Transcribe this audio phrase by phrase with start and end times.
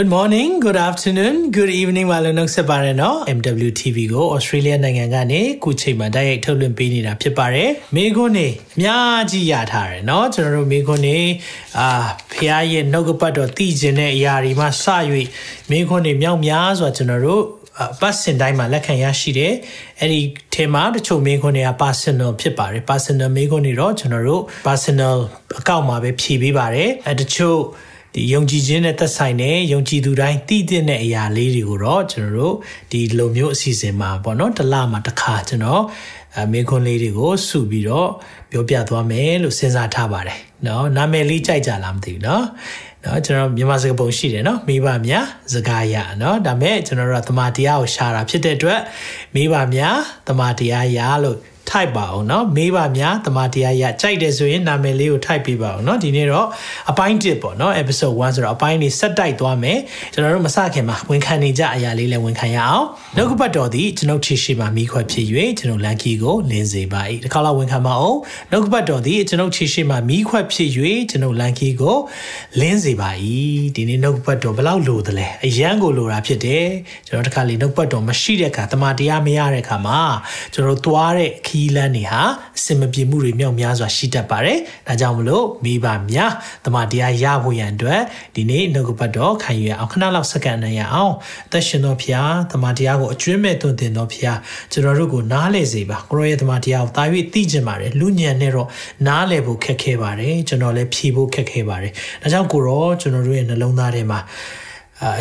[0.00, 11.18] Good morning, good afternoon, good evening မလို့နှုတ်ဆက်ပါရနော် MWTV ကို Australia နိုင်ငံကနေခုချိန်မှာတိုက်ရိုက်ထုတ်လွှင့်ပေးနေတာဖြစ်ပါတယ်။မိခွန်းနေအများကြီးရထားတယ်နော်ကျွန်တော်တို့မိခွန်းနေ
[11.78, 11.88] အာ
[12.32, 14.84] ဖះရဲ့နှုတ်ကပတ်တော်တည်ခြင်းတဲ့အရာတွေမှာစ၍
[15.70, 17.42] မိခွန်းနေမြောက်များစွာကျွန်တော်တို့
[18.00, 19.52] ပတ်စင်တိုင်းမှာလက်ခံရရှိတယ်။
[20.00, 20.20] အဲ့ဒီ
[20.54, 25.16] ထဲမှာတချို့မေးခွန်းတွေက personal ဖြစ်ပါတယ် personal မေးခွန်းတွေတော့ကျွန်တော်တို့ personal
[25.60, 27.60] အကောင့်မှာပဲဖြည့်ပေးပါတယ်။အဲတချို့
[28.14, 32.54] ဒီယုံကြည်ခြင်းနဲ့သက်ဆိုင်တဲ့ယုံကြည်သူတိုင်းသိတဲ့အရာလေးတွေကိုတော့ကျွန်တော်တို့
[32.90, 35.82] ဒီလိုမျိုးအစီအစဉ်မှာပေါ့နော်တစ်လမှာတစ်ခါကျွန်တော်
[36.38, 38.10] အမင်းခွန်းလေးတွေကိုစုပြီးတော့
[38.50, 42.44] ပြောပြသွားမယ်လို့စဉ်းစားထားပါတယ်နော်နာမည်လေးကြိုက်ကြလားမသိဘူးနော်
[43.04, 48.80] နော်ကျွန်တော်မြန်မာစကားပုံရှိတယ်နော်မိဘများစကားရနော်ဒါမဲ့ကျွန်တော်တို့ကတမန်တရားကိုရှာတာဖြစ်တဲ့အတွက်
[49.34, 51.38] မိဘများတမန်တရားရလို့
[51.71, 56.47] type ပါအောင်เนาะမေးပါများတမတရားရကြိုက်တယ်ဆိုရင်နာမည်လေးကို type ပေးပါအောင်เนาะဒီနေ့တော့
[56.91, 59.79] အပိုင်း1ပေါ့เนาะ episode 1ဆိုတော့အပိုင်းလေးဆက်တိုက်သွားမယ်
[60.13, 65.25] ကျွန်တော်တို့မစခင်မှာဝန်ခံနေကြအရာလေးလည်းဝန်ခံရအောင်နှုတ်ကပတ်တော်သည်ကျွန်ုပ်ချီရှိမှမိခွက်ဖြစ်၍
[65.59, 68.19] ကျွန်တော်လန်ကီကိုလင်းစေပါ၏ဒီခါလောက်ဝန်ခံပါအောင်
[68.51, 70.69] နှုတ်ကပတ်တော်သည်ကျွန်ုပ်ချီရှိမှမိခွက်ဖြစ်၍
[71.09, 71.97] ကျွန်တော်လန်ကီကို
[72.59, 73.09] လင်းစေပါ၏
[73.75, 76.65] ဒီနေ့နှုတ်ကပတ်တော်ဘယ်လောက်လိုသလဲအရန်ကိုလိုတာဖြစ်တယ်
[77.07, 80.01] ကျွန်တော်တခါလေနှုတ်ကပတ်တော်မရှိတဲ့အခါတမတရားမရတဲ့အခါမှာ
[80.53, 82.22] ကျွန်တော်သွားတဲ့ခီီး ီလန်းတွေဟာ
[82.58, 84.58] အစင်မပြေမှုတွေမြောက်များစွာရှိတတ်ပါတယ်။
[84.88, 86.32] ဒါကြောင့်မလို့မိဘများ
[86.64, 88.00] တမန်တရားရဖို့ရန်အတွက်
[88.34, 91.14] ဒီနေ့နှုတ်ကပတ်တော်ခံယူရအောင်ခဏလောက်စက္ကန့်နဲ့ရအောင်
[91.46, 94.38] အသက်ရှင်တော်ဖျားတမန်တရားကိုအကျွမ်းမဲ့သွန်သင်တော်ဖျား
[94.72, 98.68] ကျွန်တော်တို့ကိုနားလည်စေပါကိုရောရဲ့တမန်တရားကိုတာ၍သိကျင်ပါတယ်လူညံနဲ့တော့
[99.06, 101.92] နားလည်ဖို့ခက်ခဲပါတယ်ကျွန်တော်လည်းဖြေဖို့ခက်ခဲပါတယ်။
[102.22, 104.20] ဒါကြောင့်ကိုရောကျွန်တော်တို့ရဲ့နှလုံးသားထဲမှာ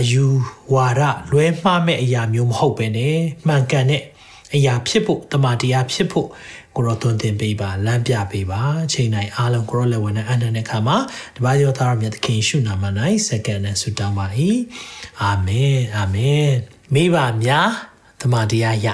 [0.01, 0.25] အယူ
[0.73, 1.01] ဝါဒ
[1.31, 2.99] လွဲမှားမဲ့အရာမျိုးမဟုတ်ပဲね
[3.47, 4.03] မှန်ကန်တဲ့
[4.55, 6.27] အရာဖြစ်ဖို့တမန်တရားဖြစ်ဖို့
[6.75, 8.61] ကိုရောသွန်သင်ပေးပါလမ်းပြပေးပါ
[8.93, 10.97] ချိန်တိုင်းအားလုံးကိုရောလက်ဝင်နဲ့အနန္တနဲ့ခါမှာ
[11.37, 12.83] တပါးရောသားရမြတ်သခင်ရှုနာမ၌
[13.27, 14.25] စက္ကန့်နဲ့ဆုတောင်းပါ၏
[15.21, 16.47] အာမင်အာမင်
[16.93, 17.69] မိဘများ
[18.21, 18.87] တမန်တရားရ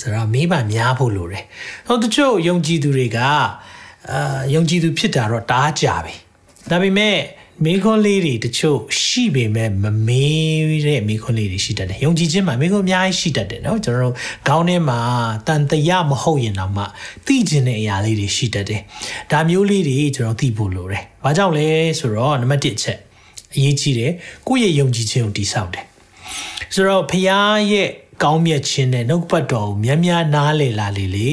[0.00, 1.44] ဆိုတော့မိဘများဖို့လိုတယ်
[1.86, 6.14] ဟောတချို့ယုံကြည်သူတွေကအာယုံကြည်သူဖြစ်တာတော့တားကြပြီ
[6.70, 7.16] ဒါပေမဲ့
[7.64, 14.14] မိခွန်းလေးတွေတချို့ရှိပေမဲ့မမေးတဲ့မိခွန်းလေးတွေရှိတတ်တယ်။ယုံကြည်ခြင်းမှာမိခွန်းအများကြီးရှိတတ်တယ်နော်ကျွန်တော်တို့
[14.48, 15.00] ခေါင်းထဲမှာ
[15.46, 16.84] တန်တရာမဟုတ်ရင်တော့မှ
[17.26, 18.80] သိကျင်တဲ့အရာလေးတွေရှိတတ်တယ်။
[19.32, 21.66] ဒါမျိုးလေးတွေကျွန်တော်သိဖို့လိုတယ်။ဘာကြောင့်လဲ
[21.98, 22.98] ဆိုတော့နံပါတ်1ချက်
[23.54, 24.12] အရေးကြီးတယ်
[24.48, 25.84] ကိုယ့်ရဲ့ယုံကြည်ခြင်းကိုတည်ဆောက်တယ်။
[26.74, 27.24] ဆိုတော့ဖခင်
[27.72, 27.88] ရဲ့
[28.22, 31.28] ကောင်းမြတ်ခြင်းနဲ့နှုတ်ပတ်တော်ကိုများများနားလည်လာလေလေ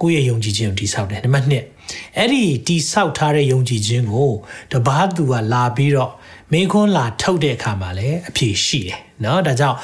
[0.00, 1.75] ကိုယ့်ရဲ့ယုံကြည်ခြင်းကိုတည်ဆောက်တယ်။နံပါတ်2
[2.17, 4.31] အဲ့ဒီတိဆောက်ထားတဲ့ယုံကြည်ခြင်းကို
[4.71, 6.11] တပားသူကလာပြီးတော့
[6.51, 9.77] မင်းခွန်းလာထုတ်တဲ့အခါမှာလည်းအဖြေရှိတယ်เนาะဒါကြောင့်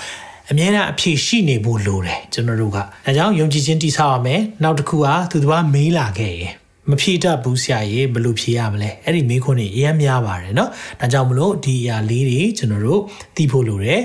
[0.49, 2.83] အမြဲတမ်းအဖြေရှိနေဖို့လိုတယ်ကျွန်တော်တို့ကဒါ
[3.17, 6.53] ကြောင့်ယုံကြည်ခြင်းတိဆောက်ရမယ်နောက်တစ်ခုကသူတပားမေးလာခဲ့ရင်
[6.89, 13.01] မဖြေတတ်ဘူးဆရာရေဘယ်လိုဖြေရမလဲအဲ့ဒီမေးခွန်းတွေအများများပါတယ်เนาะဒါကြောင့်မလို့ဒီအရာလေးတွေကျွန်တော်တို့
[13.35, 14.01] သိဖို့လိုတယ်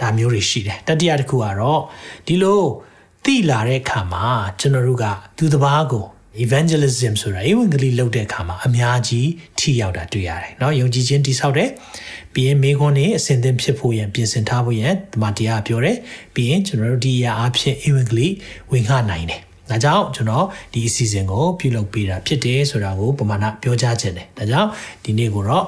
[0.00, 1.80] ဒါမျိုးတွေရှိတယ်တတိယတစ်ခုကတော့
[2.26, 2.62] ဒီလို
[3.24, 4.26] သိလာတဲ့အခါမှာ
[4.60, 5.04] ကျွန်တော်တို့က
[5.36, 6.04] သူတပားကို
[6.44, 11.70] evangelism ဆိုတာဧဝံဂေလိလုပ်တဲ့အခါမှာအများကြီးထိရောက်တာတွေ့ရတယ်เนาะယုံကြည်ခြင်းတိဆောက်တယ်
[12.34, 15.96] ပြီးရင်မိခွန်းနေအစဉ်သင်ဖြစ်ဖို့ရန်ပြင်ဆင်ထားဖို့ရန်တမန်တရားပြောတယ်
[16.34, 18.26] ပြီးရင်ကျွန်တော်တို့ဒီအရာအဖြစ်ဧဝံဂေလိ
[18.70, 24.68] ဝင်ခနိုင်တယ်ဒါကြောင့်ကျွန်တော်ဒီအစီအစဉ်ကိုပြုလုပ်ပေးတာဖြစ်တယ်ဆိုတာကိုပမာဏပြောကြားခြင်းတယ်ဒါကြောင့်
[25.04, 25.64] ဒီနေ့ကိုတော့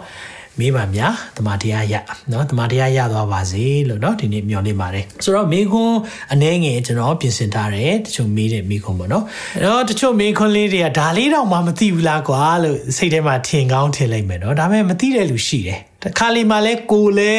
[0.58, 1.94] မေးပါများတမန်တရားရ
[2.30, 5.98] เนาะတမန်တရားရသွားပါစေလို့เนาะဒီနေ့မျှော်လင့်ပါတယ်ဆိုတော့မေခွန်း
[6.32, 9.24] အနှဲငယ်ကျွန်တော်ပြင်ဆင်ထားတယ်တချို့မေးတဲ့မေခွန်းပေါ့เนาะ
[9.62, 17.34] အဲ့တော့တချို့မေခွန်းလေးတွေကဒါလေးတော့မှမသိဘူးလားကွာလို့စိတ်ထဲမှာထင်ကောင်းထင်လိုက်မယ်เนาะဒါပေမဲ့မသိတဲ့လူရှိတယ် တခါလီမှာလဲကိုလဲ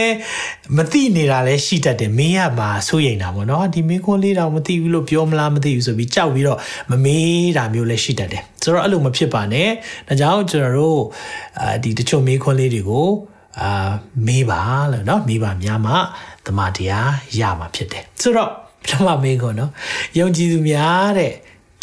[0.78, 6.59] မသိနေတာလဲရှိတတ်တယ်မင်းရမှာစိုးရိမ်တာပေါ့နော်ဒီမင်းခွန်းလေးတော့မသိဘူးလို့ပြောမလားမသိဘူးဆိုပြီးကြောက်ပြီးတော့
[6.92, 9.69] မမေးတာမျိုးလဲရှိတတ်တယ်ဆိုတော့အဲ့လိုမဖြစ်ပါနဲ့
[10.07, 11.01] ဒါကြောင့်ကျွန်တော်တို့
[11.59, 13.09] အာဒီတချို့မင်းခွန်းလေးတွေကို
[13.59, 13.92] အာ
[14.27, 14.62] မေးပါ
[14.92, 15.94] လို့เนาะမေးပါများမှ
[16.45, 18.50] တမန်တရားရမှာဖြစ်တယ်ဆိုတော့
[18.83, 19.69] ပထမမေးခွန်းเนาะ
[20.19, 21.33] ယုံကြည်သူများတဲ့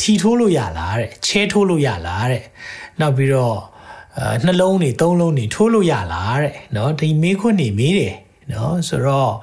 [0.00, 2.44] ထီထိုးလို့ရလားတဲ့ချဲထိုးလို့ရလားတဲ့
[3.00, 3.58] နောက်ပြီးတော့
[4.19, 8.15] အာနှလုံးနေသုံးလုံးနေထိုးလို့ရလားတဲ့နော်ဒီမေးခွန်းနေမေးတယ်
[8.51, 9.33] နော်ဆိုတော့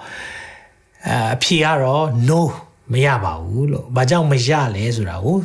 [1.09, 2.41] အာအဖြေကတော့ no
[2.93, 5.37] မရပါဘူးလို့ဘာကြောင့်မရလဲဆိုတာကို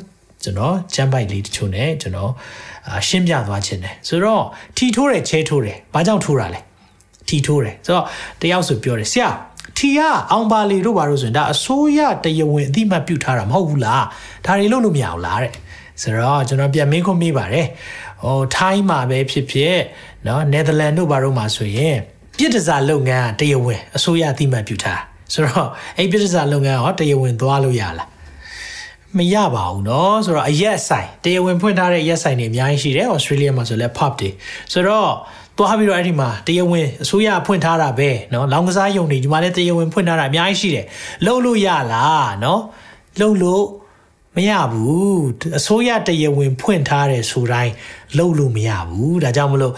[0.44, 2.31] ကျွန်တော်ချမ်းပိုက်လေးတချို့ ਨੇ ကျွန်တော်
[3.07, 4.44] ရှင်းပြသွားခြင်းတယ်ဆိုတော့
[4.77, 6.60] ထီထိုးတယ်ချဲထိုးတယ်ဘာကြောင့်ထိုးတာလဲ
[7.28, 8.06] ထီထိုးတယ်ဆိုတော့
[8.42, 9.30] တယောက်ဆိုပြောတယ်ဆရာ
[9.78, 10.00] ထီရ
[10.31, 14.04] အောင်ပါလီတို့ဘာလို့ဆိုရင်ဒါအစိုးရတရားဝင်အတိမတ်ပြုထားတာမဟုတ်ဘူးလား
[14.45, 15.54] ဒါတွေလုံးလို့မရအောင်လားတဲ့
[16.01, 17.68] ဆိုတော့ကျွန်တော်ပြန်မေးခွန်းမေးပါတယ်
[18.25, 19.77] ဟိုထိုင်းမှာပဲဖြစ်ဖြစ်
[20.25, 21.97] เนาะနယ်သာလန်တို့ဘာတို့မှာဆိုရင်
[22.38, 25.00] ပြည်တစားလုပ်ငန်းကတရားဝင်အစိုးရအသိမှတ်ပြုထား
[25.32, 25.69] ဆိုတော့
[25.99, 28.09] အဲ့ပြည်တစားလုပ်ငန်းရောတရားဝင်သွားလို့ရလား
[29.19, 34.31] မရပါဘူးเนาะဆိုတော့အရက်ဆိုင်တရားဝင်ဖွင့်ထားတဲ့အရက်ဆိုင်တွေအများကြီးရှိတယ်ဩစတြေးလျမှာဆိုလဲ pub တွေ
[34.73, 35.11] ဆိုတော့
[35.56, 40.87] သွားပြီးတော့အဲ့ဒီမှာတရားဝင်အစိုးရဖွင့်ထားတာပဲเนาะလောင်ကစားယုံတွေဒီမှာလည်းတရားဝင်ဖွင့်ထားတာအများကြီးရှိတယ်
[41.25, 42.61] လှုပ်လို့ရလားเนาะ
[43.21, 43.65] လှုပ်လို့
[44.37, 45.23] မရဘူး
[45.59, 47.73] အစိုးရတရားဝင်ဖွင့်ထားတယ်ဆိုတိုင်း
[48.17, 49.75] လှုပ်လို့မရဘူးဒါကြောင့်မလို့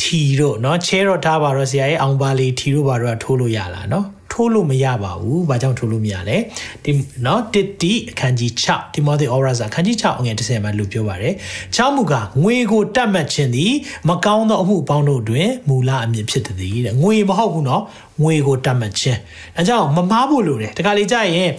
[0.00, 6.36] ထီတို့เนาะချဲတော့ထားပါတော့ဆရာရဲ့အောင်ပါလီထီတို့ပါတော့ထိုးလို့ရလားเนาะထိုးလို့မရပါဘူး။ဘာကြောင့်ထိုးလို့မရလဲ။
[6.84, 6.90] ဒီ
[7.26, 11.34] နော်တစ်တီအခန်းကြီး6 Timothy Oras အခန်းကြီး6အငယ်30မှာလူပြောပါတယ်။
[11.74, 13.72] ချောင်းမူကငွေကိုတတ်မှတ်ခြင်းသည်
[14.08, 16.56] မကောင်းသောအမှုပေါင်းတို့တွင်မူလအမြင့်ဖြစ်သည်
[16.86, 17.82] တဲ့။ငွေမဟုတ်ဘူးနော်။
[18.22, 19.18] ငွေကိုတတ်မှတ်ခြင်း။
[19.58, 21.50] အဲကြောင့်မမားဖို့လိုတယ်။တခါလေကြာရင်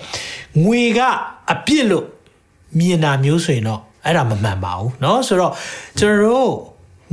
[0.66, 1.00] ငွေက
[1.52, 2.06] အပြစ်လို့
[2.78, 5.52] မြင်တာမျိုးဆိုရင်တော့ အဲ့ဒါမမှန်ပါဘူးเนาะဆိုတော့
[6.00, 6.52] ကျွန်တော်တို့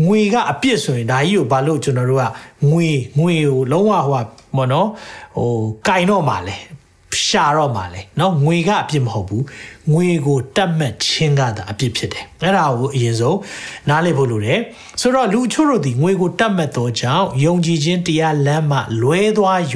[0.07, 2.25] ငွေကအပြစ်ဆိုရင်ဒါကြီးကိုဘာလို့ကျွန်တော်တို့က
[2.71, 4.25] ငွေငွေကိုလုံးဝဟို
[4.57, 4.89] မော်နော်
[5.37, 5.53] ဟို
[5.87, 6.57] ကင်တော့မှာလဲ
[7.27, 9.45] ရှာတော့မှာလဲเนาะငွေကအပြစ်မဟုတ်ဘူး
[9.93, 13.39] ငွေကိုတတ်မှတ်ခြင်းကသာအပြစ်ဖြစ်တယ်အဲ့ဒါကိုအရင်ဆုံး
[13.89, 14.61] နားလည်ဖို့လိုတယ်
[15.01, 19.61] ဆိုတော့လူချို့တို့ဒီငွေကိုတတ်မှတ်သောကြောင့်ယုံကြည်ခြင်းတရားလမ်းမှလွဲသွား၍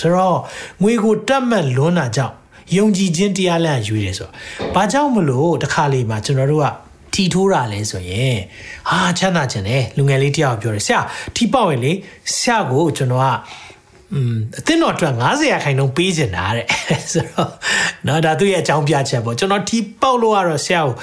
[0.00, 0.38] ဆိုတော့
[0.82, 2.34] ငွေကိုတတ်မှတ်လွန်းတာကြောင့်
[2.75, 4.33] ယုံကြည်ခြင်းတရားလမ်းရွေးတယ်ဆိုတော့
[4.75, 6.67] ဘာကြောင့်မလို့တခါလေမှာကျွန်တော်တို့က
[7.13, 8.37] ထီထိုးတာလဲဆိုရင်
[8.89, 10.99] ဟာချမ်းသာခြင်းလေလူငယ်လေးတယောက်ပြောတယ်ဆရာ
[11.35, 11.91] ထီပေါက်ရင်လေ
[12.35, 13.27] ဆရာကိုကျွန်တော်က
[14.13, 16.65] အင်းအသင်းတော်အတွက်90ရာခိုင်နှုန်းပေးချင်တာတဲ့
[17.11, 17.51] ဆိုတော့
[18.07, 20.95] နော်ဒါသူ့ရဲ့အကြောင်းပြချက်ပေါ့ကျွန်တော်ထီပေါက်လို့ကတော့ဆရာကို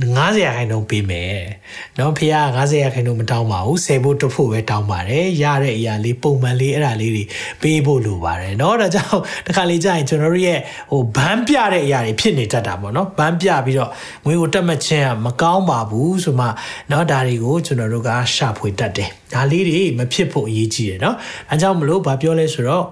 [0.00, 1.34] 90ရာခိုင်နှုန်းပေးမယ်။
[1.98, 7.24] နော်ဖះ90ရာခိုင်နှုန်းမတောင်းပါဘူး။10ဖို့တဖို့ပဲတောင်းပါတယ်။ရတဲ့အရာလေးပုံမှန်လေးအဲ့ဒါလေးတွေ
[7.62, 10.58] ပေးဖို့လိုပါတယ်။နော်ဒါကြောင့်တစ်ခါလေးကြာရင်ကျွန်တော်တို့ရဲ့
[10.90, 13.90] ဟိုဘန်းပြတဲ့အရာတွေဖြစ်နေတတ်တာပေါ့နော်။ဘန်းပြပြီးတော့
[14.24, 16.46] ငွေကိုတက်မှတ်ခြင်းကမကောင်းပါဘူးဆိုမှ
[16.90, 21.16] နော်ဒါတွေကိုကျွန်တော်တို့ကရှာဖွေတတ်တယ်။ဒါလေးတွေမဖြစ်ဖို့အရေးကြီးတယ်နော်။
[21.50, 22.84] အဲကြောင့်မလို့ဗာပြောလဲဆိုတော့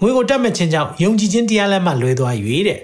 [0.00, 2.34] ငွေကိုတက်မှတ်ခြင်းကြောင့်ယုံကြည်ခြင်းတရားလက်မှလွဲသွား၍
[2.68, 2.80] တဲ့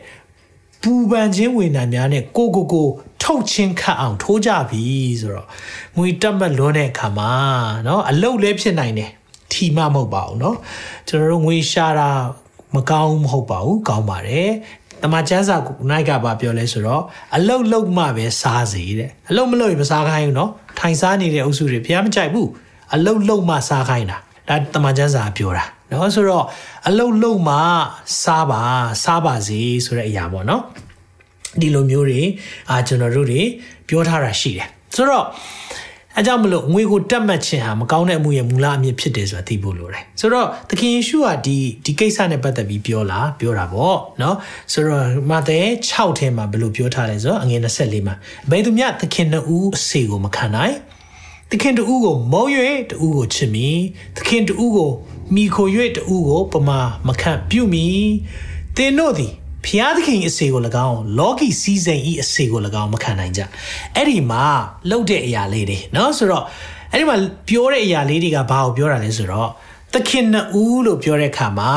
[0.83, 2.89] ပူပန်ခြင်းဝေနာများနဲ့ကိုကိုကို
[3.24, 4.84] ထုတ်ချင်းခတ်အောင်ထိုးကြပြီ
[5.22, 5.48] ဆိုတော့
[5.98, 7.32] ငွေတက်မှတ်လွန်းတဲ့အခါမှာ
[7.86, 9.12] เนาะအလုတ်လည်းဖြစ်နိုင်တယ်
[9.52, 10.56] ထီမမဟုတ်ပါဘူးเนาะ
[11.08, 12.10] ကျွန်တော်တို့ငွေရှာတာ
[12.76, 14.50] မကောင်းမဟုတ်ပါဘူးကောင်းပါတယ်
[15.02, 15.56] တမချန်းစာ
[15.90, 17.04] နိုင်ကပါပြောလဲဆိုတော့
[17.36, 20.50] အလုတ်လုတ်မှပဲစားစီတဲ့အလုတ်မလုတ်ရင်မစားခိုင်းဘူးเนาะ
[20.80, 22.50] ထိုင်စားနေတဲ့အုပ်စုတွေဖျားမကြိုက်ဘူး
[22.94, 24.18] အလုတ်လုတ်မှစားခိုင်းတာ
[24.50, 26.46] ဒါတမချန်းစာပြောတာเนาะဆိုတော့
[26.88, 27.56] အလုတ်လုတ်မှ
[28.24, 28.62] စားပါ
[29.04, 30.62] စားပါစေဆိုတဲ့အရာပေါ့เนาะ
[31.61, 32.23] ဒီလိုမျိုးတွေ
[32.71, 33.43] အာကျွန်တော်တို့တွေ
[33.89, 35.27] ပြောထားတာရှိတယ်ဆိုတော့
[36.17, 44.37] အဲကြောင့်မလို့ငွေကိုတတ်မှတ်ခြင်းဟာမကောင်းတဲ့အမှုရဲ့မူလအမြစ်ဖြစ်တယ်ဆိုတာသိဖို့လိုတယ်ဆိုတော့သခင်ယေရှုကဒီဒီကိစ္စနဲ့ပတ်သက်ပြီးပြောလာပြောတာပေါ့နော်
[44.73, 45.59] ဆိုတော့မာသဲ
[45.89, 48.15] 6ထဲမှာဘယ်လိုပြောထားလဲဆိုတော့အငယ်24မှာ
[48.51, 50.75] ဘယ်သူများသခင်နှစ်ဦးအစီကိုမခံနိုင်
[51.51, 52.45] သခင်တူကိုမုံ၍
[52.91, 53.69] တူကိုချစ်မိ
[54.17, 54.91] သခင်တူကို
[55.35, 55.67] မိခို၍
[55.97, 57.87] တူကိုပမာမခံပြုမိ
[58.77, 59.33] သင်တို့သည်
[59.66, 63.42] ဖျားသခင်အစေကို၎င်းလောကီစီးစိမ်ဤအစေကို၎င်းမခံနိုင်ကြ
[63.96, 64.44] အဲ့ဒီမှာ
[64.90, 66.44] လှုပ်တဲ့အရာလေးတွေเนาะဆိုတော့
[66.92, 67.18] အဲ့ဒီမှာ
[67.50, 69.50] ပြောတဲ့အရာလေးတွေကဘာကိုပြောတာလဲဆိုတော့
[69.94, 71.74] သခင်နှစ်ဦးလို့ပြောတဲ့အခါမှာ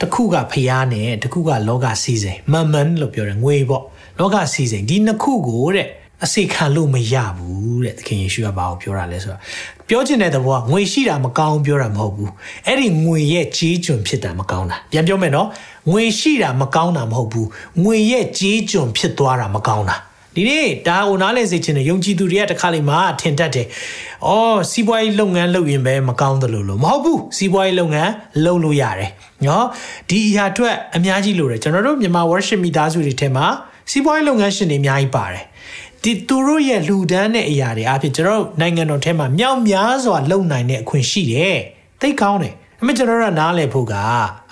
[0.00, 3.84] တစ်ခုကဖျားနဲ့တစ်ခုကလောကစီးစိမ်မမန်လို့ပြောတယ်ငွေပေါ့
[4.18, 5.86] လောကစီးစိမ်ဒီနှစ်ခုကိုတဲ့
[6.24, 9.40] အစေခံလို့မရဘူးတဲ့သခင်ယေရှုကဘာကိုပြောတာလဲဆိုတော့
[9.89, 12.31] ပြောချင်တဲ့သဘောကငွေရှိတာမကောင်းပြောတာမဟုတ်ဘူး
[12.67, 15.47] အဲ့ဒီငွေရဲ့ကြီးကျွန်ဖြစ်တာမကောင်းတာပြန်ပြောမယ်နော်
[15.91, 17.47] ငွေရှိတာမကောင်းတာမဟုတ်ဘူး
[17.83, 19.95] ငွေရဲ့ကြီးကျွန်ဖြစ်သွားတာမကောင်းတာ
[20.35, 23.67] ဒီနေ့ဒါကိုနားလည်စေချင်တယ်ယုံကြည်သူတွေကတခါလေမှထင်တတ်တယ်။
[24.27, 28.11] အော်စီးပွားရေးလုပ်ငန်းလုပ်ရင်ပဲမကောင်းတယ်လို့လို့မဟုတ်ဘူးစီးပွားရေးလုပ်ငန်း
[28.45, 29.09] လုပ်လို့ရတယ်။
[29.47, 29.65] နော်
[30.09, 33.45] ဒီအရာအတွက်အများကြီးလိုတယ်ကျွန်တော်တို့မြန်မာ worship မိသားစုတွေထဲမှာ
[33.91, 35.43] စီးပွားရေးလုပ်ငန်းရှင်တွေအများကြီးပါတယ်။
[36.05, 41.57] ဒီသူတို့ရဲ့လူဒန်းတဲ့အရာတွေအဖြစ်ကျွန်တော်တို့နိုင်ငံတော်ထဲမှာမြောက်များစွာလုံနိုင်တဲ့အခွင့်ရှိတယ်။
[42.01, 43.95] သိကောင်းတယ်။အမေကျွန်တော်တို့နားလည်ဖို့က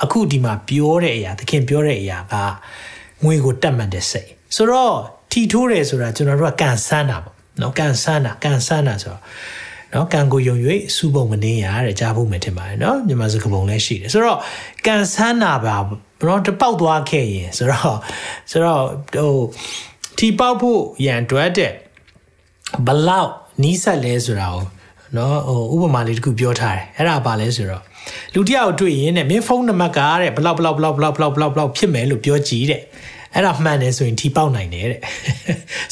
[0.04, 2.34] အခုဒီမှာပြောတဲ့အရာသခင်ပြောတဲ့အရာက
[3.24, 4.94] ငွေကိုတတ်မှတ်တဲ့စိတ်ဆိုတော့
[5.32, 9.22] ထီထိုးတယ်ဆိုတာကျွန်တော်တို့ကကန်ဆန်းတာပေါ့နော်ကန်ဆန်းတာကန်ဆန်းတာဆိုတော့
[9.94, 10.56] နော်ကန်ကိုယုံ၍
[10.96, 14.40] စူးပုံမနေရတဲ့ကြားဖို့မယ်ထင်ပါတယ်နော်မြန်မာစကားပုံလည်းရှိတယ်ဆိုတော့
[14.86, 15.78] ကန်ဆန်းတာပါ
[16.28, 17.98] တော့တပေါက်သွားခဲ့ရင်ဆိုတော့
[18.52, 18.84] ဆိုတော့
[19.16, 19.34] ဟို
[20.17, 21.72] ထီပေါက်ဖို့ရန်တွက်တဲ့
[22.88, 23.32] ဘလောက်
[23.63, 24.63] နီးစက်လဲဆိုတာကို
[25.17, 25.38] နော်
[25.72, 27.84] ဟိုဥပမာလေးတစ်ခုပြောထားတယ်အဲ့ဒါပါလဲဆိုတော့
[28.34, 32.82] လူတယောက်တွေ့ရင်တဲ့မင်းဖုန်းနံပါတ်ကတဲ့ဘလောက်ဘလောက်ဘလောက်ဘလောက်ဘလောက်ဘလောက်ဘလောက်ဖြစ်မယ်လို့ပြောကြည့်တဲ့
[33.34, 35.01] အဲ့ဒါမှန်တယ်ဆိုရင်ထီပေါက်နိုင်တယ်တဲ့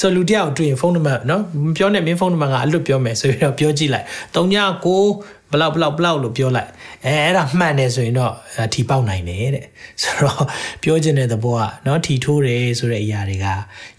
[0.01, 6.69] ဆိုလူတယောက်တွေ့ရင်ဖုန်းနံပါတ်နော်မပြောနဲ့မင်းဖုန်းနံပါတ်ကအလွတ်ပြောမယ်ဆိုပြီးတော့ပြောကြည့်လိုက်39ဘလောက်ဘလောက်ဘလောက်လို့ပြောလိုက်
[7.04, 8.32] အဲအဲ့ဒါမှန်တယ်ဆိုရင်တော့
[8.74, 9.66] ထီပေါက်နိုင်တယ်တဲ့
[10.02, 10.42] ဆိုတော့
[10.82, 13.46] ပြောချင်တဲ့သဘောကเนาะထီထိုးတယ်ဆိုတဲ့အရာတွေက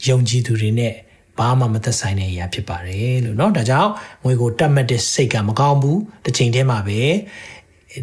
[0.07, 0.93] ယုံကြည်သူတွေနဲ့
[1.39, 3.91] ဘ ဘာမှမသက်ဆိုင်တဲ့အရာဖြစ်ပါတယ်လို့เนาะဒါကြောင့်
[4.24, 7.01] ငွေကိုတတ်မှတ်တဲ့စိတ်ကမကောင်းဘူးတစ်ချိန်တည်းမှာပဲ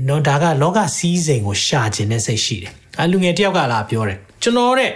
[0.06, 4.90] เนาะဒါကလောကစည်းစိမ်ကိုရှာခြင်းတဲ့စိတ်ရှိတယ်အဲလူငယ်တယောက်ကလာပြောတယ်ကျွန်တော်တဲ့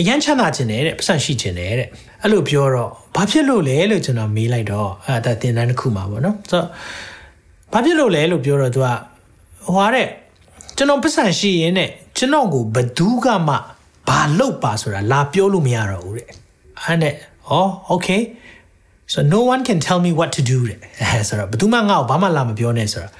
[0.00, 1.88] အရန်ချမ်းသာခြင်းတယ်တဲ့ပတ်စံရှိခြင်းတယ်တဲ့
[2.22, 6.68] အဲ့လိုပြောတော့ဘာဖြစ်လို့လဲလို့ကျွန်တော်မေးလိုက်တော့အဲဒါတင်တန်းတစ်ခုမှာပေါ့နော်ဆိုတော့
[7.72, 8.88] ဘာဖြစ်လို့လဲလို့ပြောတော့သူက
[9.73, 10.07] ဟွာတဲ့
[10.77, 13.55] ကျွန်တော်ပတ်စံရှိရင်တဲ့ကျွန်တော်ကိုဘသူးကမှ
[14.07, 16.27] ဘာလုပ်ပါဆိုတာလာပြောလို့မရတော့ဘူးတဲ့
[16.83, 17.15] အဲ့နဲ့ဩ
[17.93, 18.21] okay
[19.11, 23.13] so no one can tell me what to do တဲ့အဲဆိုတော့ဘယ်သူမှငါ့ကိုဘာမှလာမပြောနဲ့ဆိုတော့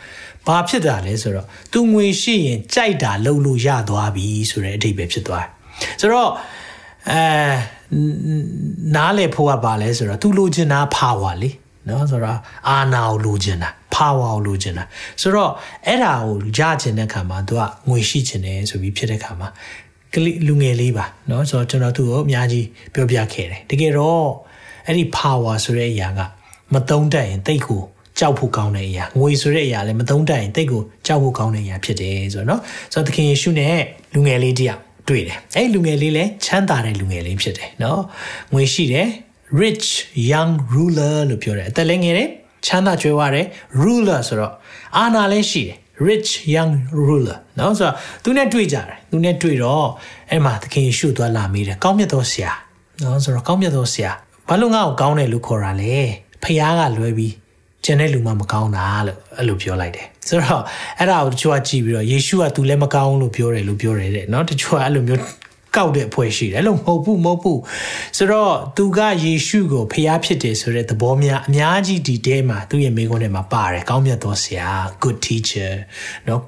[0.48, 5.52] ဘာဖြစ်တာလဲဆိုတော့သူငွေရှိရင်ကြိုက်တာလုပ်လို့ရသွားပြီဆိုတဲ့အဓိပ္ပာယ်ဖြစ်သွားတယ်
[6.02, 6.30] ဆိုတော့
[7.12, 7.22] အဲ
[8.96, 11.50] နားလေဖို့ကပါလဲဆိုတော့ तू လိုချင်တာ power လေ
[11.89, 12.39] နော်ဆိုတော့
[12.69, 14.85] အာနာကိုလိုချင်တာ power ကိုလိုချင်တာ
[15.21, 15.53] ဆိုတော့
[15.87, 19.49] အဲ့ဒါကိုရချင်တဲ့ခါမှာ तू ကငွေရှိချင်တယ်ဆိုပြီးဖြစ်တဲ့ခါမှာ
[20.15, 24.29] ကလေးလူငယ်လေးပါเนาะဆိုတော့ကျွန်တော်သူ့ကိုအများကြီးပြောပြခဲ့တယ်တကယ်တော့
[24.87, 26.21] အဲ့ဒီ power ဆိုတဲ့အရာက
[26.73, 27.83] မတုံးတတ်ရင်တိတ်ကို
[28.19, 32.61] ကြောက်ဖို့ကောင်းတဲ့အရာငွေဆိုတဲ့အရာလည်းမတုံးတတ်ရင်တိတ်ကိုကြောက်ဖို့ကောင်းတဲ့အရာဖြစ်တယ်ဆိုတော့เนาะ
[32.93, 33.77] ဆိုတော့သခင်ယေရှုနဲ့
[34.15, 37.99] လူငယ်လေးတယောက်တွေ့တယ်အဲ့လူငယ်လေးလည်းချမ်းသာတဲ့လူငယ်လေးဖြစ်တယ်เนาะ
[38.53, 39.09] ငွေရှိတယ်
[39.62, 39.88] rich
[40.32, 42.30] young ruler လို့ပြောတယ်အသက်လည်းငယ်တယ်
[42.66, 43.46] ချမ်းသာကြွယ်ဝတယ်
[43.82, 44.54] ruler ဆိုတော့
[44.98, 45.78] အာဏာလည်းရှိတယ်
[46.08, 46.74] rich young
[47.08, 49.88] ruler နော်ဆိုတော့သူနဲ့တွေ့ကြတယ်သူနဲ့တွေ့တော့
[50.30, 52.52] အဲ့မှာသခင်ယေရှုသွားလာမိတယ်ကောင်းမြတ်သောဆရာ
[53.02, 54.12] နော်ဆိုတော့ကောင်းမြတ်သောဆရာ
[54.48, 55.96] ဘာလို့ငါ့ကိုကောင်းတယ်လို့ခေါ်တာလဲ
[56.44, 57.34] ဖះကလွဲပြီး
[57.86, 60.64] ကျန်တဲ့လူမှမကောင်းတာလို့အဲ့လိုပြောလိုက်တယ်ဆိုတော့
[61.00, 65.22] အဲ့ဒါကိုတချို့ကကြည့်ပြီးတော့ယေရှုက तू လည်းမကောင်းလို့ပြောတယ်လို့ပြောတယ်တဲ့နော်တချို့ကအဲ့လိုမျိုး
[65.76, 67.62] ကောက်တဲ့အဖွဲ့ရှိတယ်လို့မဟုတ်ဘူးမဟုတ်ဘူး
[68.18, 74.68] ဆိုတော့သူကယေရှုကိုဖျားဖြစ်တယ်ဆိုတဲ့သဘောများအများကြီးဒီတဲမှာသူ့ရဲ့မိကုန်းထဲမှာပါတယ်ကောင်းမြတ်သောဆရာ
[75.04, 75.72] good teacher
[76.28, 76.42] နော်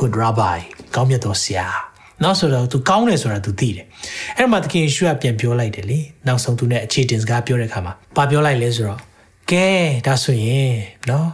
[0.00, 0.58] good rabbi
[0.94, 1.66] ကောင်းမြတ်သောဆရာ
[2.22, 3.86] နောက်ဆိုတော့သူကောင်းတယ်ဆိုတာသူသိတယ်
[4.36, 9.00] အဲ့မှာသခင်ယေရှုကပြန်ပြောလိုက်တယ်လေနောက်ဆုံးသူနဲ့အခြေတင်စကားပြောတဲ့အခါမှာဘာပြောလိုက်လဲဆိုတော့
[9.50, 9.68] ကဲ
[10.06, 10.74] ဒါဆိုရင်
[11.10, 11.28] နော်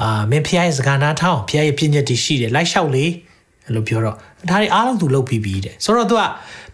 [0.00, 3.06] အာမင်းဖျားရဲ့စကားနားထောင်ဖျားရဲ့ပြည့်ညက်တွေရှိတယ်လိုက်လျှောက်လေ
[3.66, 6.22] အဲ့လိုပြောတော့ဒါတွေအားလုံးသူလုပ်ပြီးပြီတဲ့ဆိုတော့သူက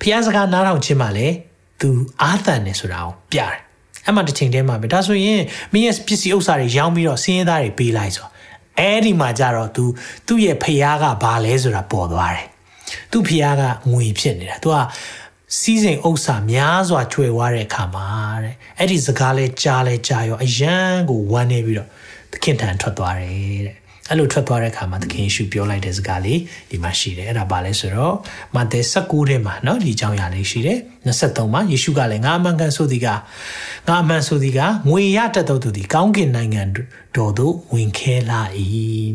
[0.01, 1.35] ဖျားစကားနားထောင်ခြင်းမှလည်း
[1.81, 1.89] သူ
[2.23, 3.55] အာသန်နေဆိုတာကိုပြတယ်
[4.07, 5.41] အဲ့မှာတစ်ချိန်တည်းမှာပဲဒါဆိုရင်
[5.73, 8.27] မင်းရဲ့ပစ္စည်းဥစ္စာတွေရောင်းပြီးတော့စင်းရဲသားတွေပေးလိုက်ဆို
[8.79, 9.85] အဲ့ဒီမှာကြတော့ तू
[10.27, 12.47] သူ့ရဲ့ဖျားကဘာလဲဆိုတာပေါ်သွားတယ်
[13.11, 14.77] သူ့ဖျားကငွေဖြစ်နေတာ तू က
[15.59, 18.09] စီးစိမ်ဥစ္စာများစွာချွေဝါတဲ့အခါမှာ
[18.45, 20.77] တဲ့အဲ့ဒီစကားလဲကြားလဲကြားရောအယံ
[21.11, 21.89] ကိုဝမ်းနေပြီးတော့
[22.33, 23.77] သခင်ထံထွက်သွားတယ်တဲ့
[24.10, 28.16] အဲ့လိုထွက်သွားတဲ့အခါမှာသခင်ယေရှုပြောလိုက်တဲ့စကားလေးဒီမှာရှိတယ်အဲ့ဒါဘာလဲဆိုတော့
[28.56, 36.62] မာသဲ19ထဲမှာเนาะဒီအကြောင်းအရာလေးရှိတယ် 23မှာယေရှုကလည်းငါအမှန်ကန်ဆိုသည်ကငါအမှန်ဆိုသည်ကငွေရတတ်သောသူသည်ကောင်းကင်နိုင်ငံ
[37.16, 38.42] တော်သို့ဝင်ခဲလာ၏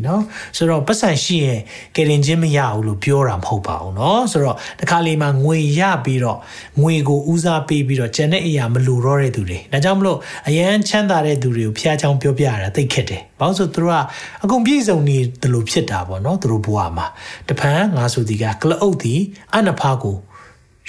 [0.03, 0.21] เนาะ
[0.57, 1.61] ဆိုတော့ပတ်စံရှိရင်
[1.95, 6.39] ကယ်တင်ခြင်းမရဘူးလို့ပြောတာမဟုတ်ပါဘူးเนาะဆိုတော့တခါလေမှာငွေရပြီးတော့
[6.81, 10.17] ငွေကိုဦးစားပေးပြီးတော့ကျန်တဲ့အရာမလိုတော့တဲ့သူတွေဒါကြောင့်မလို့
[10.47, 13.97] အရန်ချမ်းသာတဲ့သူတွေကိုဖျားချောင်းပြောပြရတာသိခက်တယ်ဘာလို့ဆိုသူတို့က
[14.43, 17.07] အကုန်ပြည့်စုံနေတယ်လို့ဖြစ်တာပေါ့เนาะသူတို့ဘဝမှာ
[17.49, 19.15] တဖန်ငါဆိုဒီကကလအုပ်ဒီ
[19.55, 20.17] အနဖာကို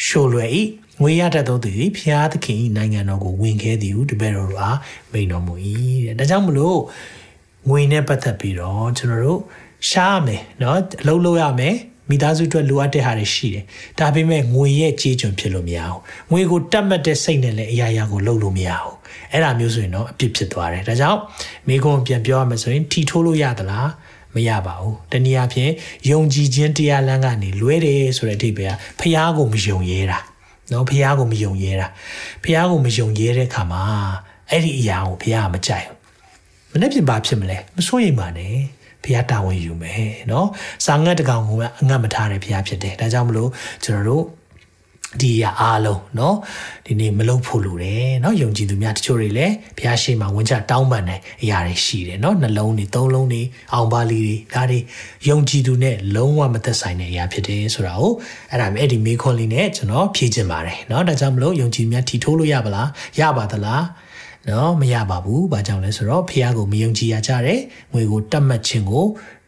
[0.05, 0.51] ရှိုလွယ်၏
[1.03, 4.79] ငွေရတတ်သောသူသည်ဖျားသခင်နိုင်ငံတော်ကိုဝင်ခဲသည်ဟုတပည့်တော်တို့အား
[5.13, 5.55] မိန်တော်မူ၏
[6.07, 6.79] တဲ့ဒါကြောင့်မလို့
[7.69, 9.41] ငွေနဲ့ပတ်သက်ပြီးတော့ကျွန်တော်တို့
[9.91, 11.77] ရှားမယ်เนาะအလုပ်လုပ်ရမယ်
[12.11, 13.65] မိသားစုအတွက်လိုအပ်တဲ့ဟာတွေရှိတယ်။
[14.01, 15.99] ဒါပေမဲ့ငွေရဲ့ကြေးကျွန်ဖြစ်လို့မရဘူး။
[16.31, 18.95] ငွေကိုတတ်မှတ်တဲ့စိတ်နဲ့လည်းအရာရာကိုလုပ်လို့မရဘူး။
[19.33, 21.21] အဲ့ဒါမျိုးဆိုရင်တော့အပြစ်ဖြစ်သွားတယ်။ဒါကြောင့်
[21.69, 23.89] မိကုံပြန်ပြောရမယ်ဆိုရင်ထီထိုးလို့ရသလား။
[24.35, 25.73] မရပါဘူး။တနည်းအားဖြင့်
[26.11, 30.19] ယုံကြည်ခြင်းတရားလမ်းကနေလွဲတယ်ဆိုတဲ့အဓိပ္ပာယ်ကဖျားကိုမယုံရဲတာ။
[30.72, 31.88] နော်ဖះကိုမယုံရဲတာ
[32.44, 33.84] ဖះကိုမယုံရဲတဲ့ခါမှာ
[34.50, 35.88] အဲ့ဒီအရာကိုဖះကမကြိုက်
[36.70, 38.54] ဘူးမနေ့ပြင်ပါဖြစ်မလဲမစိုးရိမ်ပါနဲ့
[39.04, 40.48] ဖះတာဝန်ယူမယ်နော်
[40.86, 41.50] စာငတ်တကောင်က
[41.82, 43.50] အငတ်မထားတဲ့ဖះဖြစ်တယ်ဒါကြောင့်မလို့
[43.84, 44.24] ကျွန်တော်တို့
[45.21, 46.35] ဒီရအားလုံးเนาะ
[46.87, 53.43] ဒီနေ့မလုပ်ဖို့လိုတယ်เนาะယုံကြည်သူများတချို့တွေလည်းဘုရားရှိခိုးဝင်ကြတောင်းပန်တဲ့အရာတွေရှိတယ်เนาะနှလုံးတွေသုံးလုံးတွေ
[53.73, 54.79] အောင်ပါလီတွေဒါတွေ
[55.29, 58.13] ယုံကြည်သူနဲ့လုံးဝမသက်ဆိုင်တဲ့အရာဖြစ်တယ်ဆိုတာကို
[58.51, 62.89] အဲ့ဒါအဲ့ဒီမေခွန်လေးနဲ့ကျွန်တော်ဖြည့်ချင်ပါတယ်เนาะဒါကြောင့်မလို့ယုံကြည်များထီထိုးလို့ရပါလား
[63.21, 63.85] ရပါသလား
[64.51, 67.61] နော်မရပါဘူး။ဘာကြောင့်လဲဆိုတော့ဖះကိုမယုံကြည်ရကြတယ်။
[67.93, 69.07] ငွေကိုတတ်မှတ်ခြင်းကို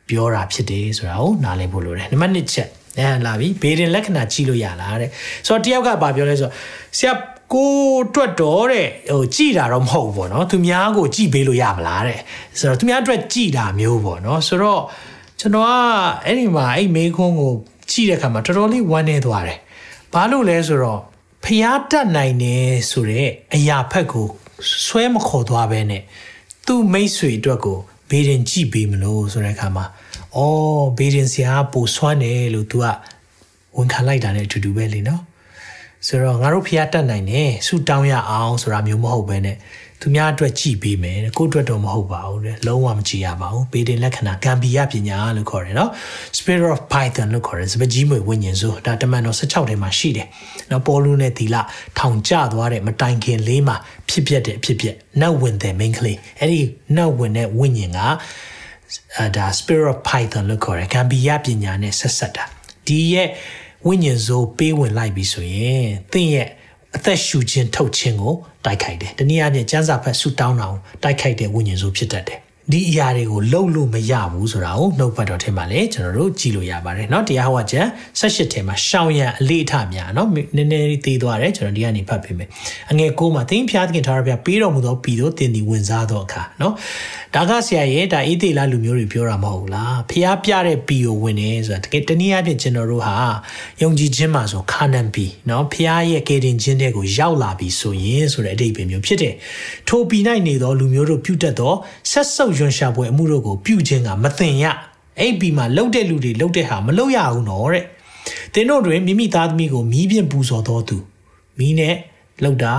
[0.09, 2.69] ပြောတာဖြစ်တယ်ဆိုတာကိုနားလည်ဖို့လိုတယ်။နံပါတ်1ချက်
[3.02, 5.10] အဲလာပြီဘေးရင်လက္ခဏာကြည့်လို့ရလားတဲ့
[5.48, 6.54] ဆိုတော့တယောက်ကဘာပြောလဲဆိုတော့
[6.98, 7.14] ဆရာ
[7.54, 7.74] ကို
[8.14, 12.20] တွက်တော့တဲ့ဟိုကြည်တာတော့မဟုတ်ဘူးပေါ့နော်သူများကိုကြည်ပေးလို့ရမလားတဲ့
[12.60, 14.82] ဆိုတော့သူများအတွက်ကြည်တာမျိုးပေါ့နော်ဆိုတော့
[15.40, 15.72] ကျွန်တော်က
[16.26, 17.54] အဲ့ဒီမှာအဲ့မေခွန်းကို
[17.92, 19.60] ကြည့်တဲ့အခါမှာတော်တော်လေးဝမ်းနေသွားတယ်
[20.14, 21.00] ဘာလို့လဲဆိုတော့
[21.46, 22.56] ဖျားတတ်နိုင်နေ
[22.92, 24.26] ဆိုတဲ့အရာဖက်ကို
[24.86, 26.04] ဆွဲမခေါ်သွားပဲနဲ့
[26.68, 27.78] သူ့မိတ်ဆွေအတွက်ကို
[28.10, 29.86] ဘေးရင်ကြည်ပေးမလို့ဆိုတဲ့အခါမှာ
[30.36, 32.86] အော်ဘေးရင်ဆရာပိုဆွမ်းတယ်လို့ तू က
[33.78, 35.22] ဝန်ခံလိုက်တာနဲ့အတူတူပဲလေနော်
[36.08, 39.58] ဆိုတော့ငါတို့ဖျားတတ်နိုင်တယ်ဆူတောင်းရအောင်ဆိုတာမျိုးမဟုတ်ဘဲနဲ့
[40.02, 45.90] သူများအတွက်ကြည်ပေးမယ်ကိုယ့်အတွက်တော့မဟုတ်ပါဘူးလေလုံးဝမကြည်ရပါဘူးပေတင်လက္ခဏာကံပီယပညာလို့ခေါ်တယ်နော်
[46.38, 50.28] spirit of python လို့ခေါ်တယ်စပကြီးမွေဝိညာဉ်ဆိုဒါတမန်တော်16ထဲမှာရှိတယ်
[50.72, 51.56] နော်ပေါ်လူနဲ့သီလ
[52.00, 53.76] ထောင်ကျသွားတဲ့မတိုင်ခင်လေးမှာ
[54.10, 56.60] ဖြစ်ပျက်တဲ့အဖြစ်ပျက်နတ်ဝင်တဲ့ main ကလေးအဲ့ဒီ
[56.96, 58.10] နတ်ဝင်တဲ့ဝိညာဉ်ကအဲ
[59.36, 62.44] ဒါ spirit of python လို့ခေါ်တယ်ကံပီယပညာနဲ့ဆက်ဆက်တာ
[62.88, 63.30] ဒီရဲ့
[63.88, 66.48] ဝိညာဉ်ဆိုပေးဝင်လိုက်ပြီဆိုရင်သင်ရဲ့
[66.96, 72.40] အသက်ရှူခြင်းထုတ်ခြင်းကိုတိုက်ခိုက်တယ်။တနည်းအားဖြင့်ကျန်းစာဖက်ဆူတောင်းတာကိုတိုက်ခိုက်တဲ့ဝိညာဉ်ဆိုဖြစ်တတ်တယ်။
[72.73, 77.87] ဒီအရာတွေကိုလှုပ်လို့မရဘူးဆိုတာကိုနှုတ်ပတ်တော်ထဲမှာလည်းကျွန်တော်တို့ကြည့်လို့ရပါတယ်เนาะတရားဟောချက်
[78.21, 82.49] 18ထဲမှာရှောင်းရံအလေးအထများเนาะနည်းနည်းလေးသေးသွားတယ်ကျွန်တော်ဒီကနေဖတ်ပေးမယ်
[82.91, 86.73] အငယ်ကိုမှာသင်ဖျားသခင်ထားရပြပေးတော်မူသောပြည်သို့တင်သည်ဝင်စားသောအခါเนาะ
[87.35, 93.15] ဒါကဆရာရဲ့ဒါအေးသေးလားလူမျိုးတွေပြောတာမဟုတ်လားဖျားပြတဲ့ပြည်ကိုဝင်နေဆိုတာတကယ်တနည်းအားဖြင့်ကျွန်တော်တို့ဟာ
[93.83, 99.35] ယုံကြည်ခြင်းမှာဆိုခါနန်ပြည်เนาะဖျားရဲ့ကေတင်ခြင်းတွေကိုရောက်လာပြီဆိုရင်ဆိုတဲ့အဓိပ္ပာယ်မျိုးဖြစ်တယ်
[99.89, 101.75] ထိုပြည်၌နေသောလူမျိုးတို့ပြုတတ်သော
[102.11, 104.65] ဆက်ဆုပ် ရွံရှာပွဲအမှုတို့ကိုပြုခြင်းကမသင်ရ
[105.19, 107.85] အဲ့ဒီမှာလှုပ်တဲ့လူတွေလှုပ်တဲ့ဟာမလှုပ်ရဘူးနော်တဲ့
[108.55, 110.97] သင်တို့တွင်မိမိသားသမီးကိုမီးဖြင့်ပူဇော်တော်သူ
[111.59, 111.95] မီးနဲ့
[112.43, 112.73] လှုပ်တာ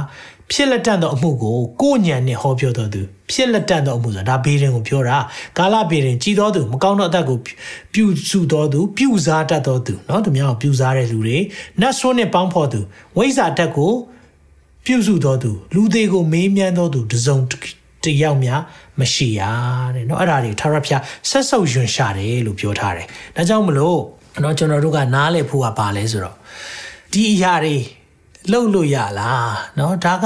[0.52, 3.02] ဖြစ်လက်တန့်သောအမှုကိုကိုညံနဲ့ဟောပြောတော်သူ
[3.32, 5.18] ဖြစ်လက်တန့်သောအမှုဆိုတာဒါဘေးရင်ကိုပြောတာ
[5.58, 7.38] ကာလဘေးရင်ကြည်တော်သူမကောင်းသောအသက်ကို
[7.94, 11.38] ပြုစုတော်သူပြုစားတတ်တော်သူเนาะသူများကိုပြုစားတဲ့လူတွေ
[11.82, 12.80] နတ်ဆိုးနဲ့ပေါင်းဖော်သူ
[13.18, 13.92] ဝိဇ္ဇာတက်ကို
[14.86, 17.38] ပြုစုတော်သူလူသေးကိုမေးမြန်းတော်သူတစုံ
[18.04, 18.62] တယောက်များ
[19.00, 19.42] မရှိရ
[19.96, 24.00] တဲ့เนาะအဲ့ဒါတွေထာဝရဘုရားဆက်ဆုပ်ယွန်ရှာတယ်လို့ပြောထားတယ်ဒါကြောင့်မလို့
[24.42, 26.36] เนาะကျွန်တော်တို့ကနားလည်ဖို့ကပါလဲဆိုတော့
[27.12, 27.76] ဒီအရာတွေ
[28.52, 30.26] လှုပ်လို့ရလားเนาะဒါက